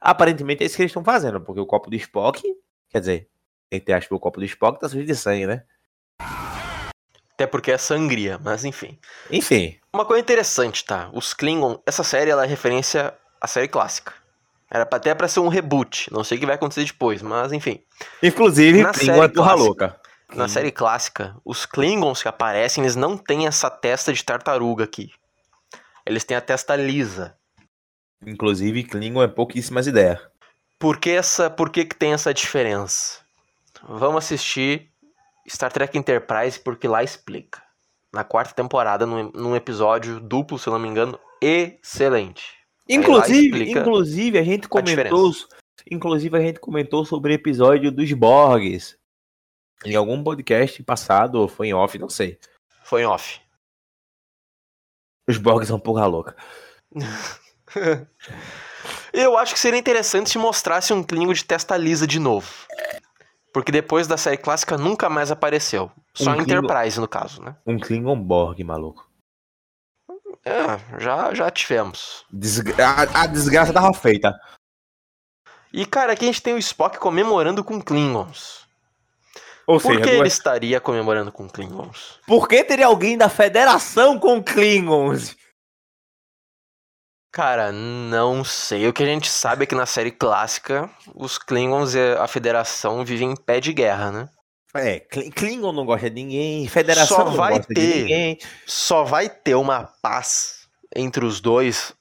Aparentemente 0.00 0.62
é 0.62 0.66
isso 0.66 0.76
que 0.76 0.82
eles 0.82 0.90
estão 0.90 1.04
fazendo, 1.04 1.40
porque 1.40 1.60
o 1.60 1.66
copo 1.66 1.90
de 1.90 1.96
Spock 1.96 2.42
Quer 2.92 3.00
dizer, 3.00 3.30
entre 3.70 3.94
aspas, 3.94 4.14
o 4.14 4.20
copo 4.20 4.38
do 4.38 4.44
Spock 4.44 4.78
tá 4.78 4.86
sujo 4.86 5.06
de 5.06 5.14
sangue, 5.14 5.46
né? 5.46 5.64
Até 7.34 7.46
porque 7.46 7.72
é 7.72 7.78
sangria, 7.78 8.38
mas 8.42 8.64
enfim. 8.64 8.98
Enfim. 9.30 9.76
Uma 9.92 10.04
coisa 10.04 10.20
interessante, 10.20 10.84
tá? 10.84 11.10
Os 11.12 11.34
Klingon, 11.34 11.80
essa 11.86 12.04
série 12.04 12.30
ela 12.30 12.44
é 12.44 12.46
referência 12.46 13.14
à 13.40 13.46
série 13.46 13.68
clássica. 13.68 14.12
Era 14.70 14.88
até 14.90 15.14
pra 15.14 15.28
ser 15.28 15.40
um 15.40 15.48
reboot. 15.48 16.12
Não 16.12 16.24
sei 16.24 16.36
o 16.36 16.40
que 16.40 16.46
vai 16.46 16.54
acontecer 16.54 16.84
depois, 16.84 17.20
mas 17.20 17.52
enfim. 17.52 17.82
Inclusive, 18.22 18.82
Na 18.82 18.92
Klingon 18.92 19.14
série 19.14 19.24
é 19.26 19.28
porra 19.28 19.54
louca. 19.54 20.00
Na 20.34 20.48
série 20.48 20.70
clássica, 20.70 21.36
os 21.44 21.66
Klingons 21.66 22.22
que 22.22 22.28
aparecem, 22.28 22.82
eles 22.82 22.96
não 22.96 23.18
têm 23.18 23.46
essa 23.46 23.68
testa 23.68 24.12
de 24.12 24.24
tartaruga 24.24 24.84
aqui. 24.84 25.10
Eles 26.06 26.24
têm 26.24 26.36
a 26.36 26.40
testa 26.40 26.74
lisa. 26.74 27.36
Inclusive, 28.26 28.84
Klingon 28.84 29.22
é 29.22 29.28
pouquíssimas 29.28 29.86
ideias. 29.86 30.18
Por 30.78 30.98
que, 30.98 31.10
essa, 31.10 31.50
por 31.50 31.70
que, 31.70 31.84
que 31.84 31.94
tem 31.94 32.12
essa 32.12 32.32
diferença? 32.32 33.18
Vamos 33.86 34.24
assistir 34.24 34.91
Star 35.48 35.72
Trek 35.72 35.96
Enterprise 35.96 36.58
porque 36.58 36.86
lá 36.88 37.02
explica. 37.02 37.62
Na 38.12 38.24
quarta 38.24 38.54
temporada, 38.54 39.06
num, 39.06 39.30
num 39.32 39.56
episódio 39.56 40.20
duplo, 40.20 40.58
se 40.58 40.68
eu 40.68 40.72
não 40.72 40.80
me 40.80 40.88
engano, 40.88 41.18
excelente. 41.40 42.62
Inclusive, 42.88 43.70
inclusive 43.70 44.38
a 44.38 44.42
gente 44.42 44.68
comentou, 44.68 45.30
diferença. 45.30 45.48
inclusive 45.90 46.36
a 46.36 46.40
gente 46.40 46.60
comentou 46.60 47.04
sobre 47.04 47.32
o 47.32 47.34
episódio 47.34 47.90
dos 47.90 48.12
Borgs 48.12 48.98
em 49.84 49.94
algum 49.94 50.22
podcast 50.22 50.82
passado 50.82 51.36
ou 51.36 51.48
foi 51.48 51.68
em 51.68 51.74
off, 51.74 51.98
não 51.98 52.08
sei. 52.08 52.38
Foi 52.84 53.02
em 53.02 53.06
off. 53.06 53.40
Os 55.28 55.38
Borgs 55.38 55.68
são 55.68 55.78
porra 55.78 56.06
louca. 56.06 56.36
Eu 59.12 59.38
acho 59.38 59.54
que 59.54 59.60
seria 59.60 59.78
interessante 59.78 60.30
se 60.30 60.38
mostrasse 60.38 60.92
um 60.92 61.02
Klingon 61.02 61.32
de 61.32 61.44
testa 61.44 61.76
lisa 61.76 62.06
de 62.06 62.18
novo. 62.18 62.48
Porque 63.52 63.70
depois 63.70 64.06
da 64.06 64.16
série 64.16 64.38
clássica 64.38 64.78
nunca 64.78 65.08
mais 65.10 65.30
apareceu. 65.30 65.90
Só 66.14 66.30
Um 66.30 66.32
a 66.32 66.36
Klingon- 66.44 66.58
Enterprise, 66.64 66.98
no 67.00 67.06
caso, 67.08 67.42
né? 67.42 67.54
Um 67.66 67.78
Klingon 67.78 68.18
Borg, 68.18 68.62
maluco. 68.64 69.06
É, 70.44 70.98
já, 71.00 71.32
já 71.34 71.50
tivemos. 71.50 72.24
Desgra- 72.30 72.74
a, 72.84 73.22
a 73.22 73.26
desgraça 73.26 73.72
tava 73.72 73.92
feita. 73.92 74.32
E, 75.72 75.86
cara, 75.86 76.12
aqui 76.12 76.24
a 76.24 76.28
gente 76.28 76.42
tem 76.42 76.54
o 76.54 76.58
Spock 76.58 76.98
comemorando 76.98 77.62
com 77.62 77.80
Klingons. 77.80 78.62
Ou 79.66 79.78
Por 79.80 79.92
seja, 79.92 80.00
que 80.00 80.08
ele 80.08 80.16
duas- 80.18 80.32
estaria 80.32 80.80
comemorando 80.80 81.30
com 81.30 81.48
Klingons? 81.48 82.18
por 82.26 82.48
que 82.48 82.64
teria 82.64 82.86
alguém 82.86 83.16
da 83.16 83.28
federação 83.28 84.18
com 84.18 84.42
Klingons? 84.42 85.36
Cara, 87.32 87.72
não 87.72 88.44
sei. 88.44 88.86
O 88.86 88.92
que 88.92 89.02
a 89.02 89.06
gente 89.06 89.28
sabe 89.30 89.62
é 89.64 89.66
que 89.66 89.74
na 89.74 89.86
série 89.86 90.10
clássica, 90.10 90.90
os 91.14 91.38
Klingons 91.38 91.94
e 91.94 91.98
a 92.18 92.26
Federação 92.28 93.02
vivem 93.04 93.30
em 93.30 93.36
pé 93.36 93.58
de 93.58 93.72
guerra, 93.72 94.10
né? 94.12 94.28
É, 94.74 95.00
Kling- 95.00 95.30
Klingon 95.30 95.72
não 95.72 95.84
gosta 95.86 96.08
de 96.10 96.14
ninguém, 96.16 96.66
Federação 96.68 97.16
Só 97.18 97.24
não 97.24 97.32
vai 97.32 97.56
gosta 97.56 97.72
de 97.74 97.80
ter. 97.80 97.96
ninguém. 98.02 98.38
Só 98.66 99.04
vai 99.04 99.28
ter 99.28 99.54
uma 99.54 99.84
paz 100.02 100.66
entre 100.94 101.24
os 101.24 101.40
dois 101.40 101.94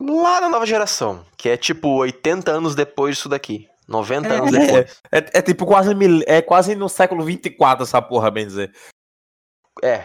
lá 0.00 0.40
na 0.40 0.48
nova 0.48 0.64
geração, 0.66 1.24
que 1.36 1.48
é 1.48 1.56
tipo 1.56 1.88
80 1.88 2.50
anos 2.50 2.74
depois 2.74 3.16
disso 3.16 3.28
daqui. 3.28 3.68
90 3.88 4.28
anos 4.32 4.52
É. 4.54 4.58
depois. 4.66 5.00
É, 5.10 5.38
é 5.38 5.42
tipo 5.42 5.66
quase, 5.66 5.94
mil- 5.96 6.22
é 6.26 6.40
quase 6.40 6.76
no 6.76 6.88
século 6.88 7.24
24 7.24 7.82
essa 7.84 8.00
porra, 8.00 8.30
bem 8.30 8.46
dizer. 8.46 8.72
É. 9.82 10.04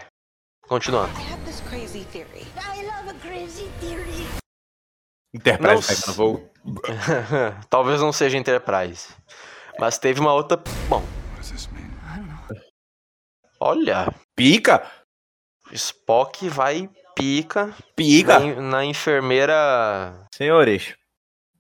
Continuando. 0.67 1.12
Interprete 5.35 5.75
Não 5.75 5.81
pegando 5.81 6.13
voo. 6.13 6.49
Talvez 7.69 7.99
não 7.99 8.13
seja 8.13 8.37
Enterprise. 8.37 9.09
Mas 9.77 9.97
teve 9.97 10.21
uma 10.21 10.33
outra. 10.33 10.63
Bom, 10.87 11.03
olha. 13.59 14.13
Pica? 14.33 14.81
Spock 15.73 16.47
vai 16.47 16.89
pica 17.15 17.75
Pica! 17.95 18.39
na, 18.39 18.61
na 18.61 18.85
enfermeira. 18.85 20.25
Senhores, 20.33 20.95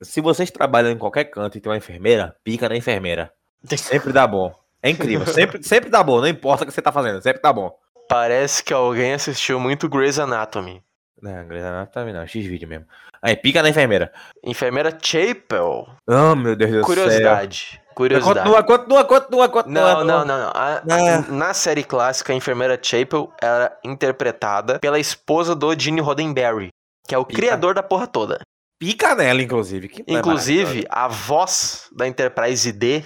se 0.01 0.21
vocês 0.21 0.49
trabalham 0.51 0.91
em 0.91 0.97
qualquer 0.97 1.25
canto 1.25 1.57
e 1.57 1.61
tem 1.61 1.69
uma 1.69 1.77
enfermeira, 1.77 2.35
pica 2.43 2.69
na 2.69 2.77
enfermeira. 2.77 3.33
Sempre 3.77 4.13
dá 4.13 4.25
bom. 4.25 4.53
É 4.81 4.89
incrível, 4.89 5.25
sempre, 5.33 5.61
sempre 5.63 5.89
dá 5.89 6.01
bom, 6.03 6.21
não 6.21 6.27
importa 6.27 6.63
o 6.63 6.67
que 6.67 6.73
você 6.73 6.81
tá 6.81 6.91
fazendo, 6.91 7.21
sempre 7.21 7.41
dá 7.41 7.51
bom. 7.51 7.75
Parece 8.07 8.63
que 8.63 8.73
alguém 8.73 9.13
assistiu 9.13 9.59
muito 9.59 9.89
Grey's 9.89 10.19
Anatomy. 10.19 10.84
Não, 11.21 11.47
Grey's 11.47 11.63
Anatomy 11.65 12.11
não, 12.13 12.27
X-Vídeo 12.27 12.67
mesmo. 12.67 12.85
Aí, 13.21 13.35
pica 13.35 13.63
na 13.63 13.69
enfermeira. 13.69 14.11
Enfermeira 14.43 14.95
Chapel. 15.01 15.87
Oh, 16.07 16.35
meu 16.35 16.55
Deus 16.55 16.69
do 16.71 16.75
céu. 16.77 16.83
Curiosidade. 16.85 17.81
Curiosidade. 17.95 18.39
Continua, 18.49 18.63
continua, 18.63 19.05
continua, 19.05 19.49
continua. 19.49 19.93
Não, 19.95 20.03
não, 20.03 20.25
não, 20.25 20.39
não. 20.41 20.49
A- 20.53 20.81
Ah. 20.89 21.21
Na 21.31 21.53
série 21.53 21.83
clássica, 21.83 22.33
a 22.33 22.35
enfermeira 22.35 22.77
Chapel 22.81 23.31
era 23.41 23.75
interpretada 23.83 24.77
pela 24.79 24.99
esposa 24.99 25.55
do 25.55 25.73
Gene 25.79 26.01
Roddenberry, 26.01 26.69
que 27.07 27.15
é 27.15 27.17
o 27.17 27.25
Pica. 27.25 27.41
criador 27.41 27.73
da 27.73 27.81
porra 27.81 28.05
toda. 28.05 28.41
Pica 28.77 29.15
nela, 29.15 29.41
inclusive. 29.41 29.87
Que 29.87 30.03
Inclusive, 30.07 30.85
a 30.89 31.07
voz 31.07 31.87
da 31.95 32.05
Enterprise 32.05 32.71
D, 32.73 33.03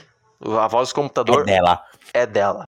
a 0.59 0.67
voz 0.67 0.89
do 0.89 0.95
computador, 0.95 1.41
é 1.41 1.45
dela. 1.45 1.83
é 2.11 2.25
dela. 2.25 2.63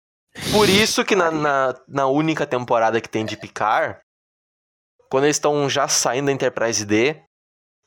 Por 0.51 0.67
isso 0.69 1.03
que 1.05 1.15
na, 1.15 1.31
na, 1.31 1.73
na 1.87 2.05
única 2.07 2.45
temporada 2.45 2.99
que 2.99 3.07
tem 3.09 3.23
de 3.25 3.37
Picard, 3.37 3.95
quando 5.09 5.23
eles 5.25 5.35
estão 5.37 5.69
já 5.69 5.87
saindo 5.87 6.27
da 6.27 6.31
Enterprise 6.31 6.85
D, 6.85 7.21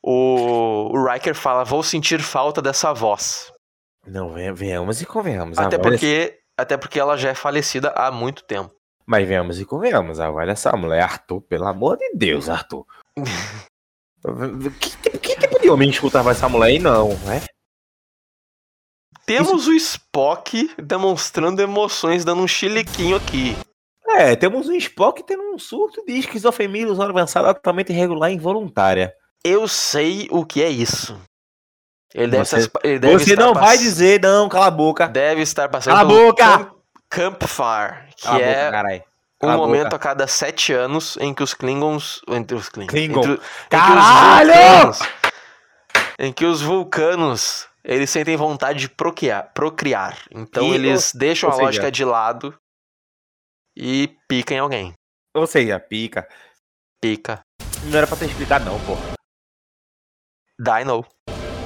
o, 0.03 0.89
o 0.91 1.05
Riker 1.11 1.33
fala, 1.35 1.63
vou 1.63 1.81
sentir 1.83 2.21
falta 2.21 2.61
dessa 2.61 2.93
voz. 2.93 3.51
Não, 4.05 4.33
venha- 4.33 4.53
venhamos 4.53 5.01
e 5.01 5.05
convenhamos. 5.05 5.57
Até 5.57 5.77
voz- 5.77 5.89
porque, 5.91 6.39
até 6.59 6.75
porque 6.77 6.99
ela 6.99 7.15
já 7.17 7.29
é 7.29 7.35
falecida 7.35 7.89
há 7.91 8.11
muito 8.11 8.43
tempo. 8.43 8.73
Mas 9.05 9.27
venhamos 9.27 9.59
e 9.59 9.65
convenhamos. 9.65 10.19
A 10.19 10.29
voz 10.29 10.45
dessa 10.47 10.71
mulher, 10.75 11.01
Arthur, 11.03 11.41
pelo 11.41 11.65
amor 11.67 11.97
de 11.97 12.11
Deus, 12.13 12.49
Arthur. 12.49 12.85
que, 14.79 14.89
tipo- 14.89 15.19
que 15.19 15.35
tipo 15.37 15.59
de 15.61 15.69
homem 15.69 15.89
escutava 15.89 16.31
essa 16.31 16.47
mulher 16.49 16.67
aí, 16.67 16.79
não, 16.79 17.09
né? 17.19 17.41
Temos 19.25 19.67
o 19.67 19.73
Spock 19.73 20.73
demonstrando 20.81 21.61
emoções, 21.61 22.25
dando 22.25 22.41
um 22.41 22.47
chiliquinho 22.47 23.15
aqui. 23.15 23.55
É, 24.07 24.35
temos 24.35 24.67
um 24.67 24.73
Spock 24.75 25.23
tendo 25.23 25.43
um 25.53 25.57
surto 25.57 26.03
de 26.05 26.13
esquizofrenia 26.19 26.81
ilusão 26.83 27.05
avançada 27.09 27.53
totalmente 27.53 27.91
irregular 27.91 28.31
e 28.31 28.35
involuntária. 28.35 29.13
Eu 29.43 29.67
sei 29.67 30.27
o 30.31 30.45
que 30.45 30.61
é 30.61 30.69
isso. 30.69 31.19
Ele 32.13 32.27
deve, 32.31 32.45
Você- 32.45 32.57
estar, 32.59 32.79
ele 32.83 32.99
deve 32.99 33.13
Você 33.25 33.35
não 33.35 33.53
vai 33.53 33.75
pass- 33.75 33.79
dizer, 33.79 34.21
não, 34.21 34.47
cala 34.47 34.67
a 34.67 34.71
boca. 34.71 35.07
Deve 35.07 35.41
estar 35.41 35.67
passando 35.69 35.95
Cala 35.95 36.01
a 36.01 36.05
boca! 36.05 36.43
Camp, 36.45 36.69
Campfire, 37.09 38.13
que 38.15 38.23
Cala 38.23 38.39
é 38.41 38.55
boca, 38.65 38.71
caralho. 38.71 39.03
um 39.41 39.49
a 39.49 39.57
momento 39.57 39.83
boca. 39.85 39.95
a 39.95 39.99
cada 39.99 40.27
sete 40.27 40.71
anos 40.73 41.17
em 41.19 41.33
que 41.33 41.41
os 41.41 41.53
Klingons. 41.53 42.21
Entre 42.27 42.55
os 42.55 42.69
Klingons. 42.69 42.91
Klingon. 42.91 43.19
entre 43.21 43.31
o- 43.31 43.35
em 43.35 43.37
que 43.37 43.43
os 43.43 43.69
Caralho! 43.69 44.53
vulcanos- 44.53 44.99
em 46.19 46.31
que 46.33 46.45
os 46.45 46.61
vulcanos 46.61 47.67
eles 47.83 48.09
sentem 48.09 48.35
vontade 48.37 48.79
de 48.79 48.89
procriar. 48.89 49.51
procriar. 49.53 50.17
Então 50.31 50.65
E- 50.67 50.75
eles 50.75 51.11
deixam 51.13 51.49
a 51.49 51.53
seja- 51.53 51.63
lógica 51.65 51.91
de 51.91 52.05
lado 52.05 52.53
e 53.75 54.17
pica 54.27 54.53
em 54.53 54.59
alguém. 54.59 54.93
Ou 55.35 55.47
seja, 55.47 55.79
pica. 55.79 56.27
Pica. 57.01 57.41
Não 57.85 57.97
era 57.97 58.07
pra 58.07 58.15
ter 58.15 58.25
explicado, 58.25 58.65
não, 58.65 58.79
porra. 58.85 59.13
Dino. 60.59 61.05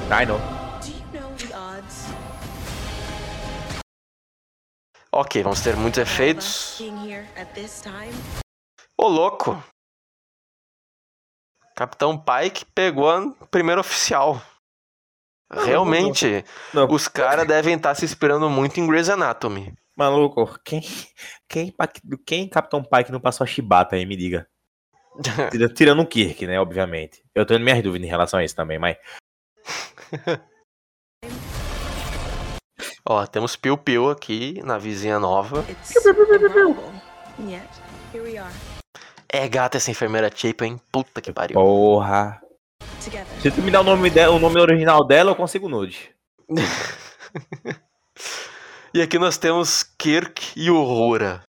Ai, 0.10 0.26
não. 0.26 0.38
Do 0.80 0.88
you 0.88 1.22
know 1.22 1.36
the 1.36 1.56
odds 1.56 2.06
Ok, 5.12 5.44
vamos 5.44 5.62
ter 5.62 5.76
muitos 5.76 6.00
efeitos. 6.00 6.80
Ô, 9.00 9.08
louco! 9.08 9.62
Capitão 11.76 12.18
Pike 12.18 12.66
pegou 12.74 13.10
a 13.10 13.46
primeira 13.52 13.82
oficial. 13.82 14.42
Não, 15.50 15.64
Realmente, 15.64 16.44
Não, 16.74 16.88
os 16.92 17.08
caras 17.08 17.48
devem 17.48 17.76
estar 17.76 17.94
se 17.96 18.04
inspirando 18.04 18.50
muito 18.50 18.80
em 18.80 18.88
Grey's 18.88 19.10
Anatomy. 19.10 19.74
Maluco, 19.98 20.60
quem, 20.64 20.82
quem, 21.50 21.74
quem 22.26 22.48
Capitão 22.50 22.84
Pike 22.84 23.12
não 23.12 23.20
passou 23.20 23.44
a 23.44 23.48
chibata 23.48 23.96
aí, 23.96 24.06
me 24.06 24.16
diga. 24.16 24.48
Tira- 25.52 25.70
Tirando 25.74 26.02
o 26.02 26.06
Kirk, 26.06 26.46
né, 26.46 26.60
obviamente. 26.60 27.24
Eu 27.34 27.46
tenho 27.46 27.60
minhas 27.60 27.82
dúvidas 27.82 28.08
em 28.08 28.10
relação 28.10 28.40
a 28.40 28.44
isso 28.44 28.56
também, 28.56 28.78
mas... 28.78 28.98
Ó, 33.10 33.26
temos 33.26 33.56
Piu 33.56 33.78
Piu 33.78 34.10
aqui 34.10 34.62
na 34.64 34.78
vizinha 34.78 35.18
nova. 35.18 35.66
É 39.30 39.48
gata 39.48 39.78
essa 39.78 39.90
enfermeira 39.90 40.30
Chapin, 40.34 40.66
hein? 40.66 40.82
Puta 40.92 41.22
que 41.22 41.32
pariu. 41.32 41.56
Porra. 41.56 42.42
Se 43.42 43.50
tu 43.52 43.62
me 43.62 43.72
dá 43.72 43.80
o 43.80 43.84
nome, 43.84 44.10
dela, 44.10 44.36
o 44.36 44.40
nome 44.40 44.60
original 44.60 45.06
dela, 45.06 45.32
eu 45.32 45.36
consigo 45.36 45.70
nude. 45.70 46.14
E 48.98 49.02
aqui 49.04 49.20
nós 49.20 49.38
temos 49.38 49.84
Kirk 49.84 50.54
e 50.56 50.72
Uhura. 50.72 51.44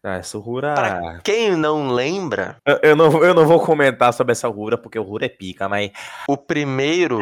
Ah, 0.00 0.18
essa 0.18 0.38
Uhura... 0.38 0.74
Pra 0.74 1.20
quem 1.24 1.56
não 1.56 1.88
lembra, 1.88 2.56
Eu, 2.64 2.78
eu 2.84 2.94
não, 2.94 3.24
eu 3.24 3.34
não 3.34 3.44
vou 3.44 3.58
comentar 3.60 4.14
sobre 4.14 4.30
essa 4.30 4.48
Uhura, 4.48 4.78
porque 4.78 4.96
Uhura 4.96 5.26
é 5.26 5.28
pica, 5.28 5.68
mas... 5.68 5.90
o 6.28 6.36
primeiro. 6.36 7.18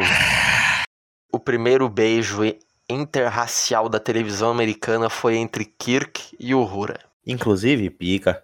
O 1.31 1.39
primeiro 1.39 1.89
beijo 1.89 2.41
interracial 2.87 3.89
da 3.89 3.99
televisão 3.99 4.51
americana 4.51 5.09
foi 5.09 5.37
entre 5.37 5.65
Kirk 5.65 6.37
e 6.39 6.53
Uhura. 6.53 6.99
Inclusive, 7.25 7.89
pica. 7.89 8.43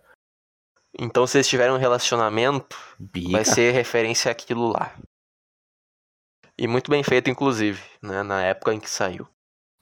Então, 0.97 1.27
se 1.27 1.37
eles 1.37 1.47
tiverem 1.47 1.75
um 1.75 1.77
relacionamento, 1.77 2.75
Pica. 3.11 3.33
vai 3.33 3.45
ser 3.45 3.71
referência 3.71 4.31
àquilo 4.31 4.69
lá. 4.69 4.95
E 6.57 6.67
muito 6.67 6.89
bem 6.89 7.03
feito, 7.03 7.29
inclusive, 7.29 7.83
né? 8.01 8.23
Na 8.23 8.41
época 8.41 8.73
em 8.73 8.79
que 8.79 8.89
saiu. 8.89 9.27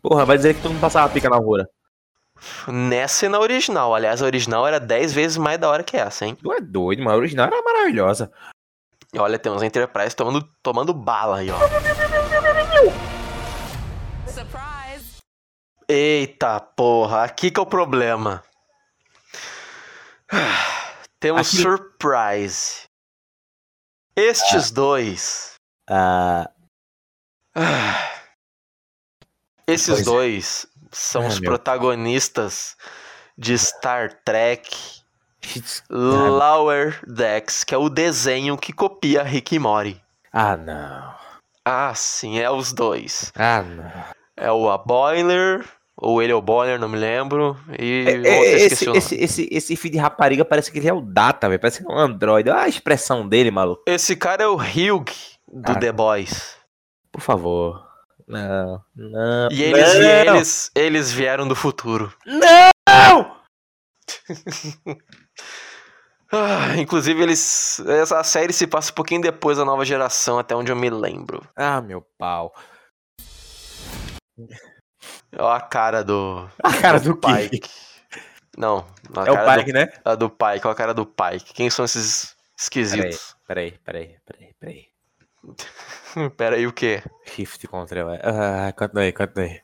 Porra, 0.01 0.25
vai 0.25 0.37
dizer 0.37 0.53
que 0.55 0.61
tu 0.61 0.69
não 0.69 0.79
passava 0.79 1.11
pica 1.13 1.29
na 1.29 1.37
Uhura. 1.39 1.67
Nessa 2.67 3.25
e 3.25 3.29
na 3.29 3.39
original. 3.39 3.95
Aliás, 3.95 4.21
a 4.21 4.25
original 4.25 4.67
era 4.67 4.79
10 4.79 5.11
vezes 5.13 5.37
mais 5.37 5.57
da 5.59 5.69
hora 5.69 5.83
que 5.83 5.97
essa, 5.97 6.25
hein? 6.25 6.35
Tu 6.35 6.53
é 6.53 6.61
doido, 6.61 7.03
mas 7.03 7.13
a 7.13 7.17
original 7.17 7.47
era 7.47 7.61
maravilhosa. 7.63 8.31
E 9.13 9.17
olha, 9.17 9.39
temos 9.39 9.61
a 9.61 9.65
Enterprise 9.65 10.15
tomando, 10.15 10.47
tomando 10.61 10.93
bala 10.93 11.37
aí, 11.39 11.49
ó. 11.49 11.57
Surprise! 14.27 15.17
Eita 15.89 16.59
porra, 16.59 17.23
aqui 17.23 17.49
que 17.49 17.59
é 17.59 17.63
o 17.63 17.65
problema. 17.65 18.43
Temos 21.19 21.47
Aqui- 21.47 21.57
Surprise. 21.63 22.83
Estes 24.15 24.69
dois. 24.71 25.55
Ah, 25.89 26.49
Ah. 27.55 28.13
Esses 29.67 29.87
Pois 29.95 30.01
é. 30.01 30.03
dois 30.03 30.67
são 30.91 31.23
Ah, 31.23 31.27
os 31.27 31.39
meu. 31.39 31.49
protagonistas 31.51 32.75
de 33.37 33.57
Star 33.57 34.13
Trek 34.23 34.69
Lower 35.89 36.99
Decks, 37.07 37.63
que 37.63 37.73
é 37.75 37.77
o 37.77 37.89
desenho 37.89 38.57
que 38.57 38.73
copia 38.73 39.23
Rick 39.23 39.55
e 39.55 39.59
Morty. 39.59 40.01
ah, 40.33 40.55
não. 40.57 41.15
Ah, 41.69 41.93
sim, 41.93 42.39
é 42.39 42.49
os 42.49 42.71
dois. 42.71 43.31
Ah, 43.35 43.61
não. 43.61 43.91
É 44.37 44.49
o 44.51 44.69
A 44.69 44.77
Boiler, 44.77 45.65
ou 45.97 46.21
ele 46.21 46.31
é 46.31 46.35
o 46.35 46.41
Boiler, 46.41 46.79
não 46.79 46.87
me 46.87 46.97
lembro. 46.97 47.57
E 47.77 48.05
É, 48.07 48.11
é, 48.29 48.51
esse, 48.67 48.89
esse, 48.91 49.15
esse, 49.15 49.49
esse 49.51 49.75
filho 49.75 49.91
de 49.93 49.97
rapariga 49.97 50.45
parece 50.45 50.71
que 50.71 50.77
ele 50.79 50.87
é 50.87 50.93
o 50.93 51.01
Data, 51.01 51.49
velho. 51.49 51.59
Parece 51.59 51.83
que 51.83 51.91
é 51.91 51.93
um 51.93 51.97
androide. 51.99 52.49
Olha 52.49 52.61
a 52.61 52.67
expressão 52.69 53.27
dele, 53.27 53.51
maluco. 53.51 53.83
Esse 53.85 54.15
cara 54.15 54.43
é 54.43 54.47
o 54.47 54.55
Hugh 54.55 55.03
do 55.51 55.71
Ah. 55.73 55.75
The 55.75 55.91
Boys. 55.91 56.55
Por 57.11 57.19
favor. 57.21 57.85
Não, 58.27 58.83
não. 58.95 59.49
E 59.51 59.63
eles, 59.63 59.93
não, 59.93 60.01
e 60.01 60.05
eles, 60.05 60.71
eles 60.75 61.11
vieram 61.11 61.47
do 61.47 61.55
futuro. 61.55 62.13
Não! 62.25 63.37
Ah, 66.29 66.75
inclusive, 66.77 67.21
eles. 67.23 67.79
Essa 67.79 68.21
série 68.21 68.51
se 68.51 68.67
passa 68.67 68.91
um 68.91 68.95
pouquinho 68.95 69.21
depois 69.21 69.57
da 69.57 69.63
nova 69.63 69.85
geração, 69.85 70.37
até 70.37 70.53
onde 70.53 70.69
eu 70.69 70.75
me 70.75 70.89
lembro. 70.89 71.41
Ah, 71.55 71.81
meu 71.81 72.05
pau. 72.17 72.53
Olha 75.37 75.55
a 75.55 75.61
cara 75.61 76.03
do. 76.03 76.49
A 76.61 76.73
cara 76.81 76.99
do 76.99 77.15
Pike. 77.15 77.49
Pike. 77.49 77.69
Não, 78.57 78.85
a 79.15 79.25
É 79.25 79.31
o 79.31 79.57
Pike, 79.57 79.71
do, 79.71 79.73
né? 79.73 79.87
a 80.03 80.15
do 80.15 80.29
Pike, 80.29 80.65
olha 80.67 80.71
a 80.71 80.75
cara 80.75 80.93
do 80.93 81.05
Pike. 81.05 81.53
Quem 81.53 81.69
são 81.69 81.85
esses 81.85 82.35
esquisitos? 82.57 83.35
Peraí, 83.47 83.77
peraí, 83.85 84.17
peraí, 84.25 84.53
peraí. 84.59 84.87
Pera 86.37 86.55
aí, 86.55 86.67
o 86.67 86.73
quê? 86.73 87.01
Shift 87.25 87.67
contra 87.67 87.99
ela. 87.99 88.19
Ah, 88.23 88.73
continue, 88.73 89.13
continue. 89.13 89.61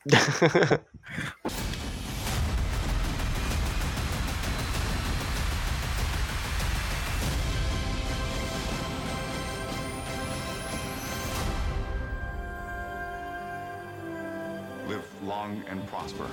Live 14.88 15.04
long 15.24 15.64
and 15.70 15.80
prosper. 15.90 16.28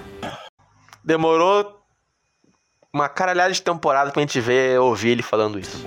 Demorou 1.05 1.81
uma 2.93 3.09
caralhada 3.09 3.53
de 3.53 3.63
temporada 3.63 4.11
pra 4.11 4.21
gente 4.21 4.41
ver, 4.41 4.79
ouvir 4.81 5.11
ele 5.11 5.23
falando 5.23 5.59
isso. 5.59 5.79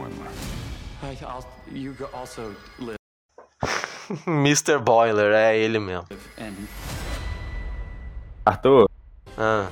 I, 1.03 1.17
I'll, 1.21 1.45
you 1.69 1.93
also 2.13 2.55
live 2.79 3.02
Mr. 4.27 4.79
Boiler, 4.79 5.33
é 5.33 5.57
ele 5.57 5.79
mesmo. 5.79 6.05
Arthur, 8.45 8.89
Ah, 9.37 9.69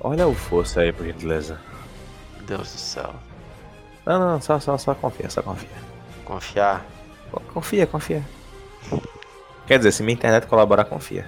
olha 0.00 0.26
o 0.26 0.34
força 0.34 0.80
aí, 0.80 0.92
por 0.92 1.06
gentileza. 1.06 1.60
Deus 2.42 2.72
do 2.72 2.78
céu. 2.78 3.14
Não, 4.04 4.18
não, 4.18 4.40
só, 4.40 4.58
só, 4.58 4.76
só 4.76 4.94
confia, 4.94 5.30
só 5.30 5.42
confia. 5.42 5.68
Confiar. 6.24 6.84
Confia, 7.52 7.86
confia. 7.86 8.24
Quer 9.66 9.78
dizer, 9.78 9.92
se 9.92 10.02
minha 10.02 10.14
internet 10.14 10.46
colaborar, 10.46 10.84
confia. 10.84 11.26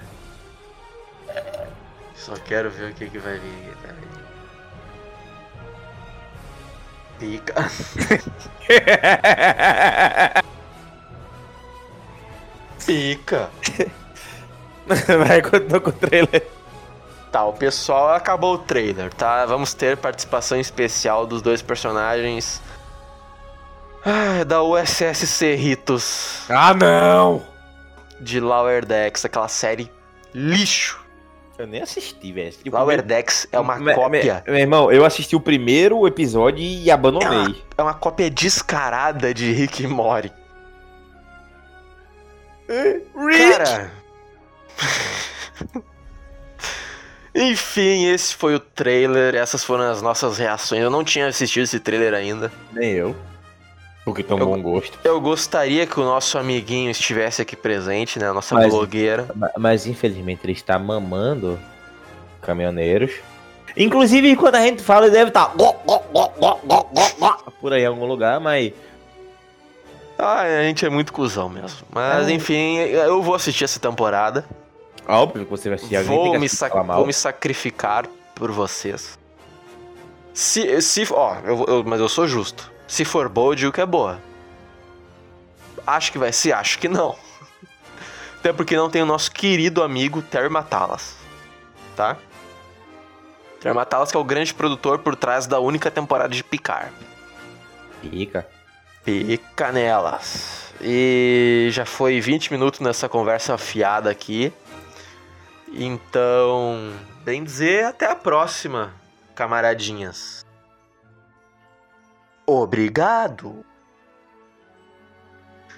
Só 2.15 2.33
quero 2.35 2.69
ver 2.69 2.91
o 2.91 2.93
que, 2.93 3.09
que 3.09 3.19
vai 3.19 3.39
vir. 3.39 3.77
Peraí. 3.81 4.03
Pica. 7.19 7.53
Pica. 12.93 13.49
Vai, 15.27 15.41
continua 15.41 15.79
com 15.81 15.89
o 15.89 15.93
trailer. 15.93 16.45
Tá, 17.31 17.45
o 17.45 17.53
pessoal 17.53 18.09
acabou 18.13 18.53
o 18.55 18.57
trailer, 18.59 19.11
tá? 19.13 19.45
Vamos 19.45 19.73
ter 19.73 19.97
participação 19.97 20.59
especial 20.59 21.25
dos 21.25 21.41
dois 21.41 21.61
personagens. 21.61 22.61
Ah, 24.05 24.43
da 24.43 24.61
USS 24.61 25.25
Cerritos 25.27 26.41
Ah, 26.49 26.73
não! 26.73 27.41
de 28.19 28.39
Lower 28.39 28.85
Decks, 28.85 29.25
aquela 29.25 29.47
série 29.47 29.91
lixo. 30.33 31.01
Eu 31.57 31.65
nem 31.67 31.81
assisti, 31.81 32.31
velho. 32.31 32.53
Lower 32.65 32.97
primeiro- 32.97 33.03
Decks 33.03 33.47
é 33.51 33.59
uma 33.59 33.77
Me- 33.77 33.93
cópia. 33.95 34.43
me- 34.45 34.51
Meu 34.51 34.59
irmão, 34.61 34.91
eu 34.91 35.03
assisti 35.05 35.35
o 35.35 35.39
primeiro 35.39 36.05
episódio 36.07 36.63
e 36.63 36.89
abandonei. 36.91 37.63
É 37.77 37.81
uma 37.81 37.93
cópia 37.93 38.29
descarada 38.29 39.33
de 39.33 39.51
Rick 39.51 39.83
e 39.83 39.87
Morty. 39.87 40.31
Cara. 42.67 43.91
Enfim, 47.35 48.05
esse 48.05 48.35
foi 48.35 48.53
o 48.55 48.59
trailer, 48.59 49.33
essas 49.33 49.63
foram 49.63 49.89
as 49.89 50.01
nossas 50.03 50.37
reações. 50.37 50.81
Eu 50.81 50.89
não 50.91 51.03
tinha 51.03 51.25
assistido 51.27 51.63
esse 51.63 51.79
trailer 51.79 52.13
ainda. 52.13 52.51
Nem 52.71 52.91
eu. 52.91 53.15
Porque 54.05 54.23
um 54.31 54.37
Eu- 54.37 54.45
bom 54.45 54.61
gosto. 54.61 54.99
Eu 55.03 55.19
gostaria 55.19 55.87
que 55.87 55.99
o 55.99 56.03
nosso 56.03 56.37
amiguinho 56.37 56.91
estivesse 56.91 57.41
aqui 57.41 57.55
presente, 57.55 58.19
né? 58.19 58.29
A 58.29 58.33
nossa 58.33 58.53
Mas- 58.53 58.71
blogueira. 58.71 59.27
Ma- 59.33 59.49
Mas 59.57 59.87
infelizmente 59.87 60.41
ele 60.43 60.53
está 60.53 60.77
mamando 60.77 61.59
caminhoneiros. 62.41 63.11
Inclusive, 63.75 64.35
quando 64.35 64.55
a 64.55 64.61
gente 64.61 64.83
fala, 64.83 65.07
ele 65.07 65.15
deve 65.15 65.29
estar 65.29 65.49
por 67.59 67.73
aí 67.73 67.81
em 67.81 67.85
algum 67.87 68.05
lugar, 68.05 68.39
mas 68.39 68.71
Ah, 70.23 70.41
a 70.41 70.63
gente 70.63 70.85
é 70.85 70.89
muito 70.89 71.11
cuzão 71.13 71.49
mesmo. 71.49 71.85
Mas 71.91 72.27
É. 72.27 72.31
enfim, 72.31 72.77
eu 72.77 73.21
vou 73.21 73.35
assistir 73.35 73.63
essa 73.63 73.79
temporada. 73.79 74.45
óbvio 75.07 75.43
que 75.45 75.51
você 75.51 75.69
vai 75.69 75.75
assistir. 75.75 76.01
Vou 76.03 76.39
me, 76.39 76.47
sac- 76.49 76.73
vou 76.73 77.05
me 77.05 77.13
sacrificar 77.13 78.05
por 78.35 78.51
vocês. 78.51 79.19
Se, 80.33 80.81
se 80.81 81.05
ó, 81.11 81.35
eu, 81.43 81.65
eu- 81.67 81.83
mas 81.85 81.99
eu 81.99 82.09
sou 82.09 82.27
justo. 82.27 82.71
Se 82.87 83.03
for 83.05 83.27
boa, 83.29 83.51
eu 83.51 83.55
digo 83.55 83.71
que 83.71 83.81
é 83.81 83.85
boa. 83.85 84.19
Acho 85.85 86.11
que 86.11 86.17
vai 86.17 86.31
ser, 86.31 86.53
acho 86.53 86.79
que 86.79 86.87
não. 86.87 87.15
Até 88.39 88.51
porque 88.53 88.75
não 88.75 88.89
tem 88.89 89.01
o 89.01 89.05
nosso 89.05 89.31
querido 89.31 89.83
amigo 89.83 90.21
Termatalas. 90.21 91.15
Tá? 91.95 92.17
Termatalas 93.59 94.11
que 94.11 94.17
é 94.17 94.19
o 94.19 94.23
grande 94.23 94.53
produtor 94.53 94.99
por 94.99 95.15
trás 95.15 95.45
da 95.47 95.59
única 95.59 95.89
temporada 95.91 96.33
de 96.33 96.43
Picar. 96.43 96.91
Fica. 98.01 98.47
Pica 99.03 99.71
nelas. 99.71 100.73
E 100.81 101.67
já 101.71 101.85
foi 101.85 102.19
20 102.19 102.51
minutos 102.51 102.79
nessa 102.79 103.07
conversa 103.09 103.57
fiada 103.57 104.09
aqui. 104.09 104.51
Então, 105.73 106.91
bem 107.23 107.43
dizer, 107.43 107.85
até 107.85 108.05
a 108.05 108.15
próxima, 108.15 108.93
camaradinhas. 109.35 110.45
Obrigado. 112.45 113.65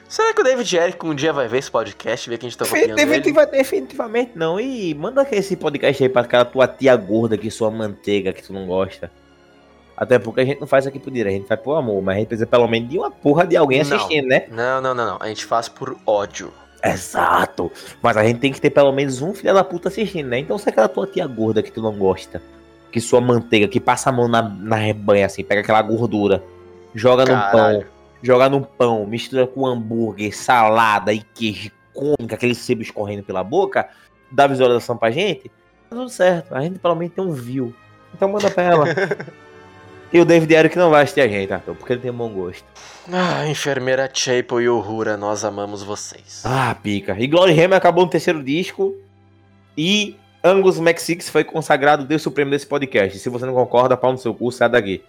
Será 0.07 0.33
que 0.33 0.41
o 0.41 0.43
David 0.43 0.75
Eric 0.77 1.05
um 1.05 1.15
dia 1.15 1.33
vai 1.33 1.47
ver 1.47 1.57
esse 1.59 1.69
podcast, 1.71 2.29
ver 2.29 2.37
que 2.37 2.45
a 2.45 2.49
gente 2.49 2.57
tá 2.57 2.65
copiando 2.65 2.89
ele? 2.99 3.05
Definitiva- 3.05 3.45
definitivamente 3.45 4.31
não. 4.35 4.59
E 4.59 4.93
manda 4.93 5.27
esse 5.31 5.55
podcast 5.55 6.03
aí 6.03 6.09
pra 6.09 6.21
aquela 6.21 6.45
tua 6.45 6.67
tia 6.67 6.95
gorda 6.95 7.37
que 7.37 7.49
sua 7.51 7.71
manteiga 7.71 8.31
que 8.31 8.43
tu 8.43 8.53
não 8.53 8.65
gosta. 8.67 9.11
Até 9.97 10.19
porque 10.19 10.41
a 10.41 10.45
gente 10.45 10.59
não 10.59 10.67
faz 10.67 10.85
aqui 10.85 10.99
por 10.99 11.11
direito, 11.11 11.35
a 11.35 11.39
gente 11.39 11.47
faz 11.47 11.59
por 11.61 11.75
amor, 11.75 12.01
mas 12.01 12.15
a 12.15 12.19
gente 12.19 12.27
precisa 12.27 12.47
pelo 12.47 12.67
menos 12.67 12.89
de 12.89 12.97
uma 12.97 13.09
porra 13.09 13.47
de 13.47 13.55
alguém 13.55 13.83
Não. 13.83 13.95
assistindo, 13.95 14.27
né? 14.27 14.45
Não, 14.51 14.81
não, 14.81 14.93
não, 14.93 15.05
não. 15.05 15.17
A 15.19 15.27
gente 15.27 15.45
faz 15.45 15.69
por 15.69 15.95
ódio. 16.05 16.51
Exato. 16.83 17.71
Mas 18.01 18.17
a 18.17 18.23
gente 18.23 18.39
tem 18.39 18.51
que 18.51 18.61
ter 18.61 18.69
pelo 18.69 18.91
menos 18.91 19.21
um 19.21 19.33
filho 19.33 19.53
da 19.53 19.63
puta 19.63 19.87
assistindo, 19.87 20.27
né? 20.27 20.39
Então 20.39 20.57
se 20.57 20.69
aquela 20.69 20.87
tua 20.87 21.07
tia 21.07 21.25
gorda 21.25 21.63
que 21.63 21.71
tu 21.71 21.81
não 21.81 21.97
gosta, 21.97 22.41
que 22.91 22.99
sua 22.99 23.21
manteiga, 23.21 23.67
que 23.67 23.79
passa 23.79 24.09
a 24.09 24.13
mão 24.13 24.27
na, 24.27 24.41
na 24.41 24.75
rebanha 24.75 25.25
assim, 25.25 25.43
pega 25.43 25.61
aquela 25.61 25.81
gordura, 25.81 26.43
joga 26.93 27.23
no 27.23 27.31
Caralho. 27.31 27.79
pão, 27.81 27.89
joga 28.21 28.49
no 28.49 28.61
pão, 28.61 29.05
mistura 29.07 29.47
com 29.47 29.65
hambúrguer, 29.65 30.35
salada 30.35 31.11
e 31.11 31.21
queijo, 31.21 31.71
come 31.93 32.27
com 32.27 32.35
aquele 32.35 32.53
sebo 32.53 32.81
escorrendo 32.81 33.23
pela 33.23 33.43
boca, 33.43 33.89
dá 34.31 34.45
visualização 34.45 34.97
pra 34.97 35.09
gente, 35.09 35.49
tá 35.89 35.95
tudo 35.95 36.09
certo. 36.09 36.53
A 36.53 36.61
gente 36.61 36.79
pelo 36.79 36.95
menos 36.95 37.13
tem 37.15 37.23
um 37.23 37.31
view. 37.31 37.73
Então 38.13 38.29
manda 38.29 38.51
pra 38.51 38.63
ela. 38.63 38.85
e 40.15 40.19
o 40.21 40.23
David 40.23 40.53
Eric 40.53 40.77
não 40.77 40.89
vai 40.89 41.03
assistir 41.03 41.19
a 41.19 41.27
gente, 41.27 41.51
Arthur, 41.51 41.75
porque 41.75 41.91
ele 41.91 41.99
tem 41.99 42.09
bom 42.09 42.29
gosto. 42.29 42.63
Ah, 43.11 43.45
enfermeira 43.49 44.09
Chapel 44.13 44.61
e 44.61 44.69
Uhura, 44.69 45.17
nós 45.17 45.43
amamos 45.43 45.83
vocês. 45.83 46.41
Ah, 46.45 46.73
pica. 46.81 47.17
E 47.19 47.27
Glory 47.27 47.51
Hammer 47.51 47.75
acabou 47.75 48.05
no 48.05 48.09
terceiro 48.09 48.41
disco. 48.41 48.95
E 49.77 50.15
Angus 50.41 50.79
Mac 50.79 50.99
Six 50.99 51.27
foi 51.27 51.43
consagrado 51.43 52.05
Deus 52.05 52.21
Supremo 52.21 52.49
desse 52.49 52.65
podcast. 52.65 53.19
Se 53.19 53.27
você 53.27 53.45
não 53.45 53.53
concorda, 53.53 53.97
pau 53.97 54.13
no 54.13 54.17
seu 54.17 54.33
cu, 54.33 54.53
sai 54.53 54.69
daqui. 54.69 55.03